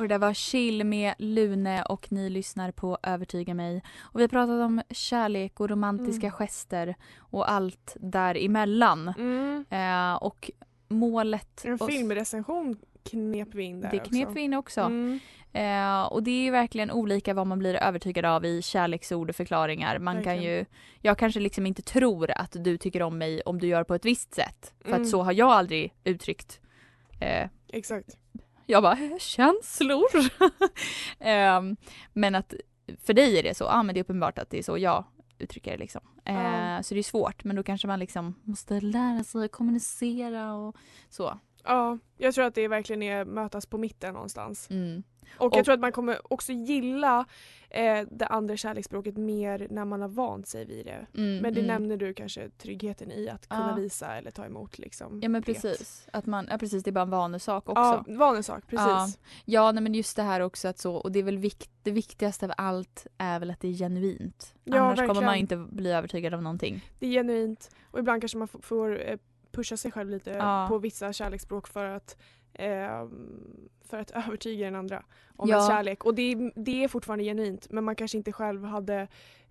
Och 0.00 0.08
det 0.08 0.14
där 0.14 0.18
var 0.18 0.34
Chill 0.34 0.84
med 0.84 1.14
Lune 1.18 1.82
och 1.82 2.12
ni 2.12 2.30
lyssnar 2.30 2.70
på 2.72 2.98
Övertyga 3.02 3.54
mig. 3.54 3.82
Och 4.00 4.18
vi 4.20 4.22
har 4.22 4.28
pratat 4.28 4.60
om 4.66 4.82
kärlek 4.90 5.60
och 5.60 5.70
romantiska 5.70 6.26
Mm. 6.26 6.32
gester 6.36 6.94
och 7.18 7.50
allt 7.50 7.96
däremellan. 8.00 9.08
Mm. 9.18 9.64
Eh, 9.70 10.14
och 10.22 10.50
målet... 10.88 11.64
En 11.64 11.78
filmrecension 11.78 12.76
knep 13.10 13.48
vi 13.54 13.62
in 13.62 13.80
där 13.80 13.90
Det 13.90 13.98
knep 13.98 14.22
också. 14.28 14.34
vi 14.34 14.40
in 14.40 14.54
också. 14.54 14.80
Mm. 14.80 15.20
Eh, 15.52 16.02
och 16.02 16.22
det 16.22 16.30
är 16.30 16.42
ju 16.42 16.50
verkligen 16.50 16.90
olika 16.90 17.34
vad 17.34 17.46
man 17.46 17.58
blir 17.58 17.74
övertygad 17.74 18.24
av 18.24 18.44
i 18.44 18.62
kärleksord 18.62 19.30
och 19.30 19.36
förklaringar. 19.36 19.98
Man 19.98 20.14
kan 20.14 20.24
Verkligen. 20.24 20.54
ju, 20.58 20.64
jag 21.00 21.18
kanske 21.18 21.40
liksom 21.40 21.66
inte 21.66 21.82
tror 21.82 22.30
att 22.30 22.56
du 22.64 22.78
tycker 22.78 23.02
om 23.02 23.18
mig 23.18 23.40
om 23.40 23.58
du 23.58 23.66
gör 23.66 23.84
på 23.84 23.94
ett 23.94 24.04
visst 24.04 24.34
sätt. 24.34 24.74
För 24.80 24.88
Mm. 24.88 25.02
att 25.02 25.08
så 25.08 25.22
har 25.22 25.32
jag 25.32 25.50
aldrig 25.50 25.94
uttryckt 26.04 26.60
eh, 27.20 27.48
Exakt. 27.72 28.16
Jag 28.70 28.82
bara, 28.82 28.92
"Eh, 28.98 29.18
känslor. 29.18 30.06
Ehm, 31.18 31.76
men 32.12 32.34
att 32.34 32.54
för 33.04 33.14
dig 33.14 33.38
är 33.38 33.42
det 33.42 33.54
så, 33.56 33.64
ja 33.64 33.82
men 33.82 33.94
det 33.94 33.98
är 34.00 34.02
uppenbart 34.04 34.38
att 34.38 34.50
det 34.50 34.58
är 34.58 34.62
så 34.62 34.78
jag 34.78 35.04
uttrycker 35.38 35.70
det 35.70 35.76
liksom. 35.78 36.00
Eh, 36.24 36.34
Ja. 36.34 36.82
Så 36.82 36.94
det 36.94 37.00
är 37.00 37.02
svårt 37.02 37.44
men 37.44 37.56
då 37.56 37.62
kanske 37.62 37.86
man 37.88 37.98
liksom 37.98 38.34
måste 38.42 38.80
lära 38.80 39.24
sig 39.24 39.44
att 39.44 39.52
kommunicera 39.52 40.54
och 40.54 40.76
så. 41.10 41.38
Ja, 41.64 41.98
jag 42.18 42.34
tror 42.34 42.44
att 42.44 42.54
det 42.54 42.68
verkligen 42.68 43.02
är 43.02 43.24
mötas 43.24 43.66
på 43.66 43.78
mitten 43.78 44.14
någonstans. 44.14 44.70
Mm. 44.70 45.02
Och, 45.38 45.46
Och- 45.46 45.56
jag 45.58 45.64
tror 45.64 45.74
att 45.74 45.80
man 45.80 45.92
kommer 45.92 46.32
också 46.32 46.52
gilla 46.52 47.24
eh, 47.70 48.06
det 48.10 48.26
andra 48.26 48.56
kärleksspråket 48.56 49.16
mer 49.16 49.66
när 49.70 49.84
man 49.84 50.00
har 50.00 50.08
vant 50.08 50.48
sig 50.48 50.64
vid 50.64 50.86
det. 50.86 51.06
Mm, 51.14 51.36
Men 51.42 51.54
det 51.54 51.60
mm. 51.60 51.66
nämner 51.66 51.96
du 51.96 52.14
kanske 52.14 52.50
tryggheten 52.50 53.10
i 53.12 53.28
att 53.28 53.48
kunna 53.48 53.68
Ja. 53.76 53.82
visa 53.82 54.16
eller 54.16 54.30
ta 54.30 54.44
emot 54.46 54.78
liksom. 54.78 55.20
Ja 55.22 55.28
men 55.28 55.42
det. 55.42 55.54
precis. 55.54 56.06
Att 56.12 56.26
man, 56.26 56.46
ja 56.50 56.58
precis 56.58 56.82
det 56.82 56.90
är 56.90 56.92
bara 56.92 57.02
en 57.02 57.10
vanesak 57.10 57.68
också. 57.68 57.80
Ja, 57.82 58.04
vanesak, 58.08 58.66
precis. 58.66 58.86
Ja. 58.86 59.08
Ja 59.44 59.72
nej, 59.72 59.82
men 59.82 59.94
just 59.94 60.16
det 60.16 60.22
här 60.22 60.40
också 60.40 60.68
att 60.68 60.78
så, 60.78 60.94
och 60.94 61.12
det 61.12 61.18
är 61.18 61.22
väl 61.22 61.38
vikt, 61.38 61.70
det 61.82 61.90
viktigaste 61.90 62.46
av 62.46 62.52
allt 62.56 63.06
är 63.18 63.38
väl 63.40 63.50
att 63.50 63.60
det 63.60 63.68
är 63.68 63.72
genuint. 63.72 64.54
Ja, 64.64 64.78
Annars 64.78 64.98
kommer 64.98 65.14
man 65.14 65.24
verkligen. 65.24 65.38
inte 65.62 65.74
bli 65.76 65.92
övertygad 65.92 66.34
av 66.34 66.42
någonting. 66.42 66.84
Det 66.98 67.06
är 67.06 67.10
genuint 67.10 67.70
och 67.90 67.98
ibland 67.98 68.22
kanske 68.22 68.38
man 68.38 68.48
får 68.48 69.10
eh, 69.10 69.16
pusha 69.52 69.76
sig 69.76 69.92
själv 69.92 70.10
lite 70.10 70.30
Ja. 70.30 70.66
på 70.68 70.78
vissa 70.78 71.12
kärleksspråk 71.12 71.68
för 71.68 71.84
att 71.84 72.16
ehm, 72.54 73.68
för 73.84 73.98
att 73.98 74.10
övertyga 74.26 74.64
den 74.64 74.74
andra 74.74 75.02
om 75.36 75.48
Ja. 75.48 75.56
ens 75.56 75.68
kärlek. 75.68 76.04
Och 76.04 76.14
det, 76.14 76.22
är- 76.32 76.52
det 76.64 76.84
är 76.84 76.88
fortfarande 76.88 77.24
genuint 77.24 77.66
men 77.70 77.84
man 77.84 77.96
kanske 77.96 78.16
inte 78.18 78.32
själv 78.32 78.64
hade 78.64 78.94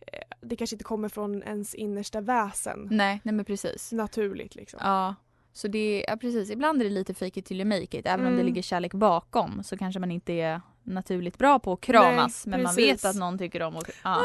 eh, 0.08 0.20
det 0.42 0.56
kanske 0.56 0.74
inte 0.76 0.84
kommer 0.84 1.10
från 1.10 1.44
ens 1.44 1.76
innersta 1.76 2.22
väsen 2.22 2.88
Nej, 2.92 3.22
nej 3.24 3.34
men 3.36 3.46
precis. 3.46 3.92
naturligt 3.92 4.56
liksom. 4.56 4.80
Ja. 4.84 5.16
Så 5.54 5.68
det 5.68 6.06
ja 6.08 6.18
precis, 6.18 6.50
ibland 6.52 6.82
är 6.82 6.86
det 6.86 6.92
lite 6.92 7.14
fake 7.14 7.40
it 7.40 7.46
till 7.46 7.58
you 7.62 7.66
make 7.70 8.00
it. 8.00 8.06
Även 8.06 8.20
om 8.26 8.32
det 8.32 8.40
Mm. 8.42 8.46
ligger 8.46 8.62
kärlek 8.62 8.94
bakom 8.94 9.64
så 9.64 9.78
kanske 9.78 10.00
man 10.00 10.12
inte 10.12 10.34
är 10.34 10.62
naturligt 10.84 11.38
bra 11.38 11.60
på 11.60 11.74
att 11.74 11.82
kramas. 11.82 12.46
Nej, 12.46 12.52
men 12.58 12.64
man 12.64 12.76
vet 12.76 13.06
att 13.06 13.16
någon 13.16 13.38
tycker 13.38 13.62
om 13.62 13.76
att 13.76 13.90
ja. 14.04 14.22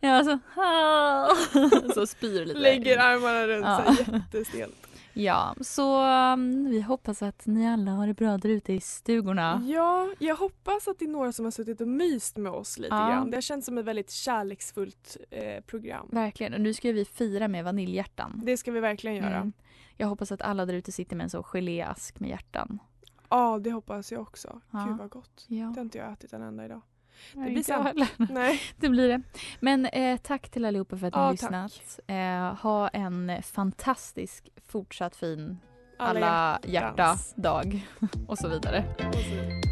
ja, 0.00 0.10
alltså, 0.10 0.38
så 1.94 2.06
spyr 2.06 2.44
lite. 2.44 2.58
Lägger 2.60 2.98
armarna 2.98 3.46
runt 3.46 3.66
Ja. 3.66 3.94
sig 3.96 4.06
jättestelt. 4.14 4.86
Ja, 5.14 5.54
så 5.60 6.06
um, 6.32 6.70
vi 6.70 6.80
hoppas 6.80 7.22
att 7.22 7.46
ni 7.46 7.68
alla 7.68 7.90
har 7.90 8.06
det 8.06 8.14
bra 8.14 8.38
där 8.38 8.48
ute 8.48 8.72
i 8.72 8.80
stugorna. 8.80 9.62
Ja, 9.66 10.08
jag 10.18 10.36
hoppas 10.36 10.88
att 10.88 10.98
det 10.98 11.04
är 11.04 11.08
några 11.08 11.32
som 11.32 11.44
har 11.44 11.50
suttit 11.50 11.80
och 11.80 11.88
myst 11.88 12.36
med 12.36 12.52
oss 12.52 12.78
lite 12.78 12.94
Ja. 12.94 13.08
grann. 13.08 13.30
Det 13.30 13.36
har 13.36 13.42
känts 13.42 13.66
som 13.66 13.78
ett 13.78 13.84
väldigt 13.84 14.10
kärleksfullt 14.10 15.16
eh, 15.30 15.60
program. 15.64 16.08
Verkligen. 16.12 16.54
Och 16.54 16.60
nu 16.60 16.74
ska 16.74 16.92
vi 16.92 17.04
fira 17.04 17.48
med 17.48 17.64
vaniljhjärtan. 17.64 18.40
Det 18.44 18.56
ska 18.56 18.70
vi 18.72 18.80
verkligen 18.80 19.16
göra. 19.16 19.36
Mm. 19.36 19.52
Jag 19.96 20.06
hoppas 20.08 20.32
att 20.32 20.42
alla 20.42 20.66
där 20.66 20.74
ute 20.74 20.92
sitter 20.92 21.16
med 21.16 21.24
en 21.24 21.30
så 21.30 21.42
geléask 21.42 22.20
med 22.20 22.30
hjärtan. 22.30 22.78
Ja, 23.28 23.58
det 23.58 23.70
hoppas 23.72 24.12
jag 24.12 24.20
också. 24.22 24.60
Ja. 24.70 24.84
Gud 24.88 24.96
vad 24.98 25.10
gott. 25.10 25.44
Ja. 25.48 25.66
Det 25.66 25.80
har 25.80 25.80
inte 25.84 25.98
jag 25.98 26.12
ätit 26.12 26.32
en 26.32 26.42
enda 26.42 26.64
idag. 26.64 26.80
Nej, 27.34 27.50
blir 27.52 27.82
heller. 27.82 28.08
Nej. 28.32 28.60
Det 28.76 28.88
blir 28.88 29.08
det. 29.08 29.22
Men 29.60 29.86
eh, 29.86 30.16
tack 30.16 30.48
till 30.48 30.64
allihopa 30.64 30.96
för 30.96 31.06
att 31.06 31.14
ni 31.14 31.20
Ja, 31.20 31.24
har 31.24 31.32
lyssnat. 31.32 32.00
Eh, 32.06 32.54
ha 32.62 32.88
en 32.88 33.42
fantastisk 33.42 34.48
fortsatt 34.68 35.16
fin 35.16 35.58
Alla 35.98 36.26
alla 36.26 36.58
hjärtans. 36.64 37.34
hjärta-dag 37.36 37.86
och 38.28 38.38
så 38.38 38.48
vidare. 38.48 38.84
Och 39.08 39.14
så- 39.14 39.71